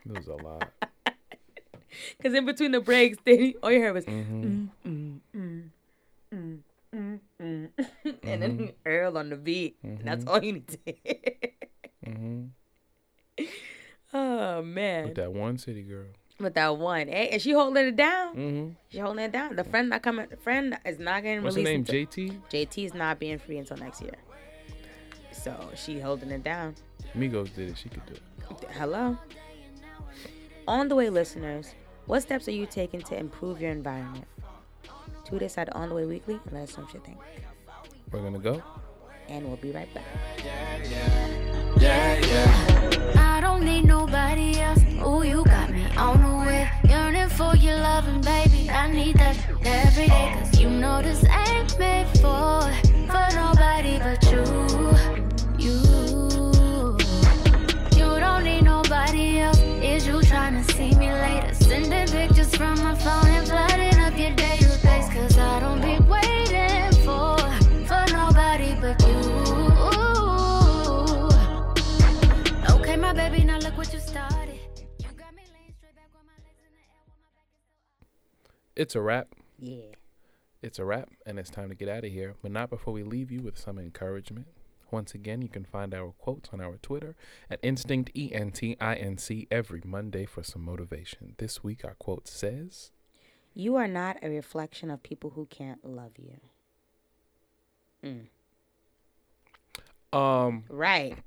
[0.04, 0.70] It was a lot.
[2.18, 4.44] Because in between the breaks, they all you heard was, Mm-hmm.
[4.44, 5.62] mm, mm, mm,
[6.34, 6.58] mm,
[6.94, 7.68] mm, mm.
[7.74, 8.40] and Mm-hmm.
[8.40, 9.76] then Earl on the beat.
[9.84, 11.14] And that's all you need to hear.
[12.04, 12.44] hmm
[14.12, 16.06] Oh man, With that one city girl.
[16.40, 18.36] With that one, hey, and she holding it down.
[18.36, 18.70] Mm-hmm.
[18.88, 19.56] She holding it down.
[19.56, 20.26] The friend not coming.
[20.28, 21.90] The friend is not getting What's her released.
[21.92, 22.02] name?
[22.08, 22.40] until- JT?
[22.68, 24.14] JT is not being free until next year.
[25.32, 26.74] So she holding it down.
[27.16, 27.78] Migos did it.
[27.78, 28.70] She could do it.
[28.72, 29.16] Hello.
[30.66, 31.74] On the way, listeners,
[32.06, 34.24] what steps are you taking to improve your environment?
[35.24, 37.18] Tweet us at On the Way Weekly and let us know what you think.
[38.10, 38.62] We're gonna go.
[39.28, 40.04] And we'll be right back.
[41.80, 42.70] I
[43.64, 44.80] need nobody else.
[45.06, 46.68] Ooh, you got me on the way.
[46.88, 48.68] Yearning for your loving, baby.
[48.70, 50.34] I need that every day.
[50.38, 52.60] Cause you know this ain't made for,
[53.10, 54.44] for nobody but you.
[55.64, 56.98] You.
[57.98, 59.60] You don't need nobody else.
[59.60, 61.54] Is you trying to see me later?
[61.54, 65.08] Sending pictures from my phone and flooding up your database.
[65.14, 67.38] Cause I don't be waiting for,
[67.88, 69.23] for nobody but you.
[78.76, 79.28] It's a wrap.
[79.58, 79.94] Yeah.
[80.62, 82.34] It's a wrap, and it's time to get out of here.
[82.42, 84.46] But not before we leave you with some encouragement.
[84.90, 87.16] Once again, you can find our quotes on our Twitter
[87.50, 91.34] at Instinct E N T I N C every Monday for some motivation.
[91.38, 92.90] This week, our quote says,
[93.54, 96.40] You are not a reflection of people who can't love you.
[100.12, 100.16] Mm.
[100.16, 101.18] "Um, Right.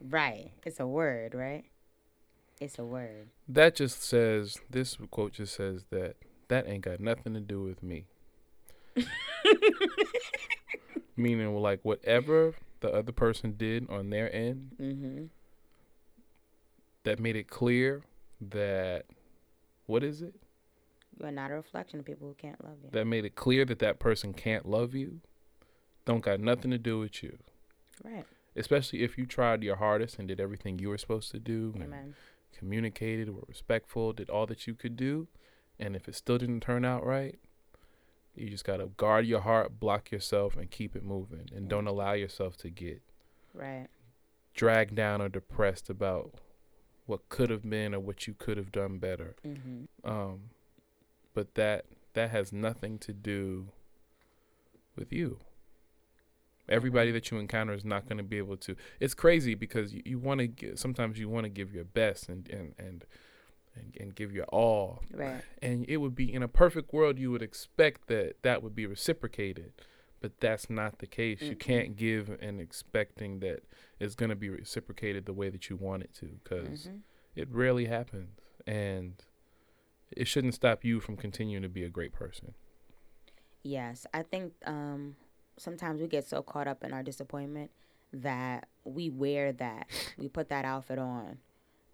[0.00, 0.52] Right.
[0.66, 1.64] It's a word, right?
[2.60, 3.28] It's a word.
[3.48, 6.16] that just says this quote just says that
[6.48, 8.06] that ain't got nothing to do with me."
[11.16, 15.24] Meaning, like whatever the other person did on their end, Mm-hmm.
[17.04, 18.02] that made it clear
[18.40, 19.06] that
[19.86, 20.34] what is it?
[21.18, 22.88] You are not a reflection of people who can't love you.
[22.90, 25.20] that made it clear that that person can't love you
[26.04, 27.38] don't got nothing to do with you
[28.02, 28.26] Right.
[28.56, 32.14] especially if you tried your hardest and did everything you were supposed to do and
[32.52, 35.28] communicated were respectful did all that you could do
[35.78, 37.38] and if it still didn't turn out right
[38.34, 41.86] you just got to guard your heart block yourself and keep it moving and don't
[41.86, 43.00] allow yourself to get
[43.52, 43.86] Right.
[44.54, 46.34] dragged down or depressed about
[47.06, 49.84] what could have been or what you could have done better Mm-hmm.
[50.10, 50.40] um,
[51.34, 53.68] but that that has nothing to do
[54.96, 55.38] with you.
[56.68, 58.76] Everybody that you encounter is not going to be able to.
[59.00, 60.76] It's crazy because you, you want to.
[60.76, 63.04] Sometimes you want to give your best and and and
[63.76, 65.02] and, and give your all.
[65.12, 65.42] Right.
[65.62, 68.86] And it would be in a perfect world you would expect that that would be
[68.86, 69.72] reciprocated,
[70.20, 71.42] but that's not the case.
[71.42, 71.60] You Mm-mm.
[71.60, 73.60] can't give and expecting that
[74.00, 77.00] it's going to be reciprocated the way that you want it to because Mhm.
[77.34, 79.22] it rarely happens and
[80.10, 82.54] it shouldn't stop you from continuing to be a great person.
[83.62, 85.16] Yes, I think um,
[85.56, 87.70] sometimes we get so caught up in our disappointment
[88.12, 91.38] that we wear that, we put that outfit on,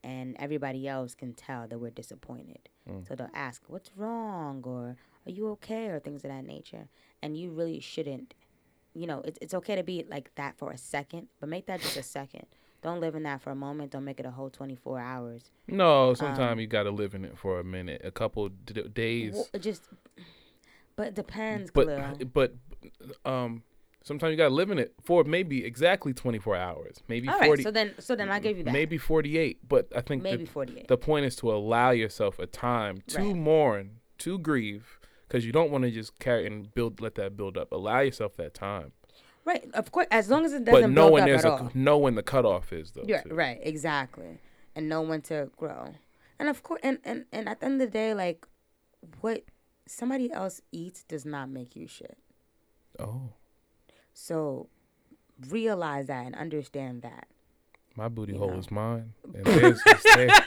[0.03, 2.68] and everybody else can tell that we're disappointed.
[2.88, 3.07] Mm.
[3.07, 4.96] So they'll ask, "What's wrong?" or
[5.26, 6.88] "Are you okay?" or things of that nature.
[7.22, 8.34] And you really shouldn't.
[8.94, 11.80] You know, it's it's okay to be like that for a second, but make that
[11.80, 12.46] just a second.
[12.82, 13.92] Don't live in that for a moment.
[13.92, 15.51] Don't make it a whole twenty four hours.
[15.68, 18.82] No, sometimes Um, you got to live in it for a minute, a couple d-
[18.88, 19.34] days.
[19.34, 19.82] Well, just,
[20.96, 22.32] but it depends, but Kahlil.
[22.32, 22.55] but
[23.24, 23.62] um
[24.03, 27.46] sometimes you got to live in it for maybe exactly 24 hours, maybe All right,
[27.46, 28.72] 40 so then so then I give you that.
[28.72, 30.88] maybe 48, but I think Maybe the, 48.
[30.88, 33.36] the point is to allow yourself a time to Right.
[33.36, 34.98] mourn, to grieve
[35.28, 37.70] cuz you don't want to just carry and build let that build up.
[37.72, 38.92] Allow yourself that time.
[39.44, 41.70] Right, of course, as long as it doesn't But knowing there's a all.
[41.74, 43.05] know when the cutoff is though.
[43.07, 44.38] Yeah, right, exactly,
[44.74, 45.94] and know when to grow,
[46.38, 48.46] and of course, and, and and at the end of the day, like
[49.22, 49.44] what
[49.86, 52.18] somebody else eats does not make you shit.
[52.98, 53.30] Oh,
[54.12, 54.68] So
[55.48, 57.26] realize that and understand that.
[57.96, 58.58] my booty You hole know.
[58.58, 60.42] is mine and theirs is theirs.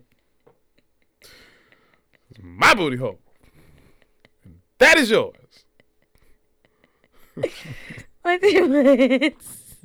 [2.42, 3.18] My booty hole.
[4.44, 5.34] And that is yours.
[8.28, 9.76] It's-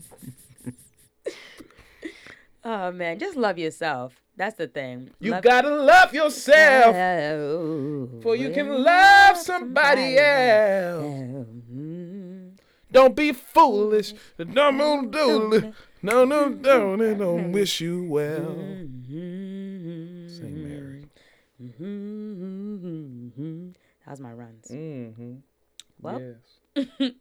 [2.63, 4.21] oh man, just love yourself.
[4.41, 5.11] That's the thing.
[5.19, 11.45] You Love- gotta love yourself Oh, before you can love somebody else.
[11.71, 12.53] Mm.
[12.91, 14.15] Don't be foolish.
[14.39, 15.71] Don't move doodly.
[16.01, 16.97] No, no, don't.
[16.97, 18.55] They don't wish you well.
[20.27, 20.57] St.
[20.65, 21.05] Mary.
[21.61, 23.69] Mm-hmm.
[24.05, 24.65] That was my runs.
[24.71, 25.33] Mm-hmm.
[26.01, 26.19] Well,
[26.75, 26.87] Yes.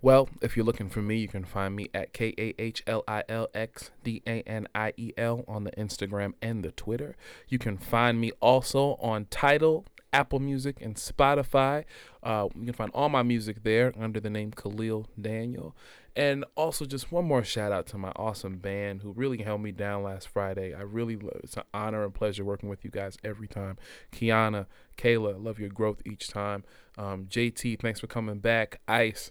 [0.00, 3.02] well, if you're looking for me, you can find me at K A H L
[3.08, 7.16] I L X D A N I E L on the Instagram and the Twitter.
[7.48, 11.84] You can find me also on Tidal, Apple Music, and Spotify.
[12.22, 15.74] Uh, you can find all my music there under the name Kahlil Daniel.
[16.14, 19.72] And also, just one more shout out to my awesome band who really held me
[19.72, 20.74] down last Friday.
[20.74, 23.78] I really, it's an honor and pleasure working with you guys every time.
[24.12, 26.64] Kiana, Kayla, love your growth each time.
[26.96, 28.80] Um, JT, thanks for coming back.
[28.88, 29.30] Ice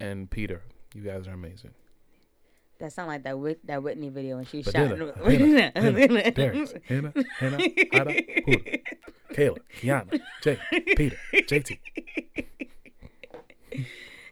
[0.00, 0.62] and Peter,
[0.94, 1.72] you guys are amazing.
[2.78, 4.90] That sound like that Whit- that Whitney video when she But shot.
[4.90, 8.80] Dilla, Hannah, Hannah, Darius, Hannah, Hannah, Ada, Huda,
[9.32, 10.58] Kayla, Kiana, Jay,
[10.96, 11.78] Peter, JT,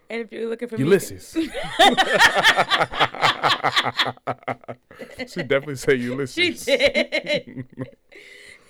[0.09, 1.33] And if you're looking for Ulysses.
[5.27, 6.35] she definitely say Ulysses.
[6.35, 7.67] She did.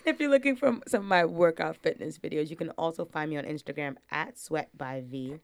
[0.06, 3.36] if you're looking for some of my workout fitness videos, you can also find me
[3.36, 5.40] on Instagram at Sweat by V,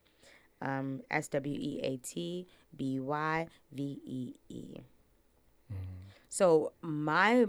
[0.63, 4.81] um, S W E A T B Y V E E.
[6.29, 7.47] So my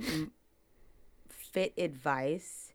[1.29, 2.73] fit advice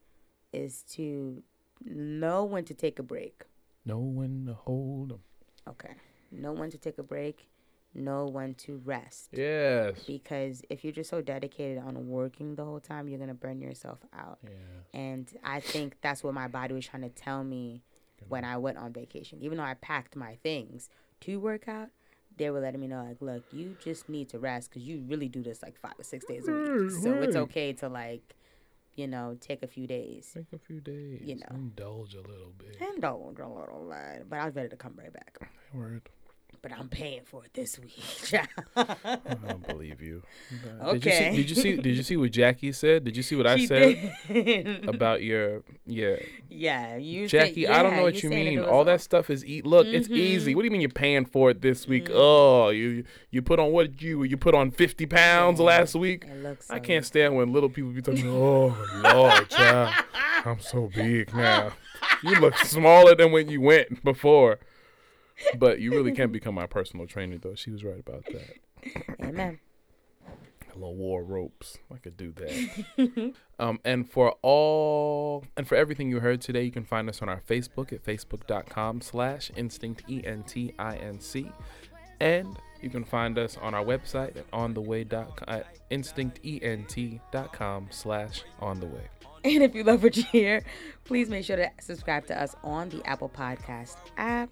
[0.55, 1.43] is to
[1.84, 3.45] know when to take a break.
[3.84, 5.20] Know when to hold 'em.
[5.68, 5.95] Okay.
[6.32, 7.51] Know when to take a break.
[7.95, 9.30] Know when to rest.
[9.32, 10.03] Yes.
[10.07, 13.99] Because if you're just so dedicated on working the whole time, you're gonna burn yourself
[14.12, 14.39] out.
[14.45, 14.51] Yeah.
[14.99, 17.82] And I think that's what my body was trying to tell me
[18.29, 19.39] when I went on vacation.
[19.43, 20.89] Even though I packed my things
[21.21, 21.89] to work out,
[22.37, 25.29] they were letting me know like, look, you just need to rest because you really
[25.29, 26.91] do this like five or six days a week.
[27.03, 28.35] So it's okay to like,
[28.95, 30.31] you know, take a few days.
[30.35, 31.21] Take a few days.
[31.25, 31.47] You know.
[31.51, 32.77] Indulge a little bit.
[32.95, 34.29] Indulge a little bit.
[34.29, 35.39] But I was ready to come right back.
[35.75, 36.09] Word.
[36.61, 38.03] But I'm paying for it this week.
[38.77, 40.23] I don't believe you.
[40.83, 41.37] Okay.
[41.37, 41.77] Did you see?
[41.77, 41.77] Did you see?
[41.77, 43.05] Did you see what Jackie said?
[43.05, 44.89] Did you see what I She said did.
[44.89, 46.17] about your yeah?
[46.49, 48.65] yeah, you say- Jackie, I don't know what you saying mean.
[48.65, 49.65] All that stuff is eat.
[49.65, 50.17] Look, it's mm-hmm.
[50.17, 50.55] easy.
[50.55, 52.07] What do you mean you're paying for it this week?
[52.07, 52.17] Mm-hmm.
[52.17, 56.25] Oh, you you put on what you you put on fifty pounds last week.
[56.25, 58.29] It looks I can't stand when little people be talking.
[58.29, 59.95] Oh Lord, child,
[60.45, 61.73] I'm so big now.
[62.23, 64.59] You look smaller than when you went before.
[65.57, 67.55] But you really can't become my personal trainer, though.
[67.55, 68.57] She was right about that.
[69.22, 69.59] Amen.
[70.74, 71.78] little war ropes.
[71.93, 73.34] I could do that.
[73.59, 77.28] um, and for all and for everything you heard today, you can find us on
[77.28, 81.51] our Facebook at facebook.com slash instinct E N T I N C.
[82.20, 87.89] And you can find us on our website at on the way dot at instinctent.com
[87.91, 89.09] slash on the way.
[89.45, 90.64] And if you love what you hear,
[91.05, 94.51] please make sure to subscribe to us on the Apple Podcast app.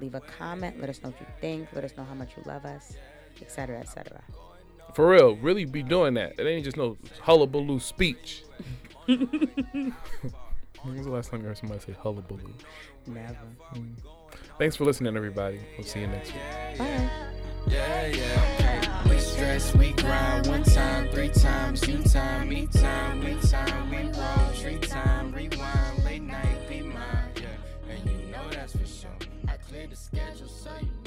[0.00, 0.80] Leave a comment.
[0.80, 1.68] Let us know what you think.
[1.74, 2.96] Let us know how much you love us,
[3.40, 4.22] etc., etc.
[4.94, 6.38] For real, really be doing that.
[6.38, 8.44] It ain't just no hullabaloo speech.
[9.06, 9.94] when
[10.84, 12.52] was the last time you heard somebody say hullabaloo?
[13.06, 13.34] Never.
[13.34, 13.92] Hmm.
[14.58, 15.60] Thanks for listening, everybody.
[15.76, 16.78] We'll see you next week.
[16.78, 17.10] Bye.
[17.68, 19.08] Yeah, yeah.
[19.08, 24.02] We stress, we grind one time, three times, you time, me time, we time, we
[24.18, 25.59] roll.
[30.12, 30.99] schedule so you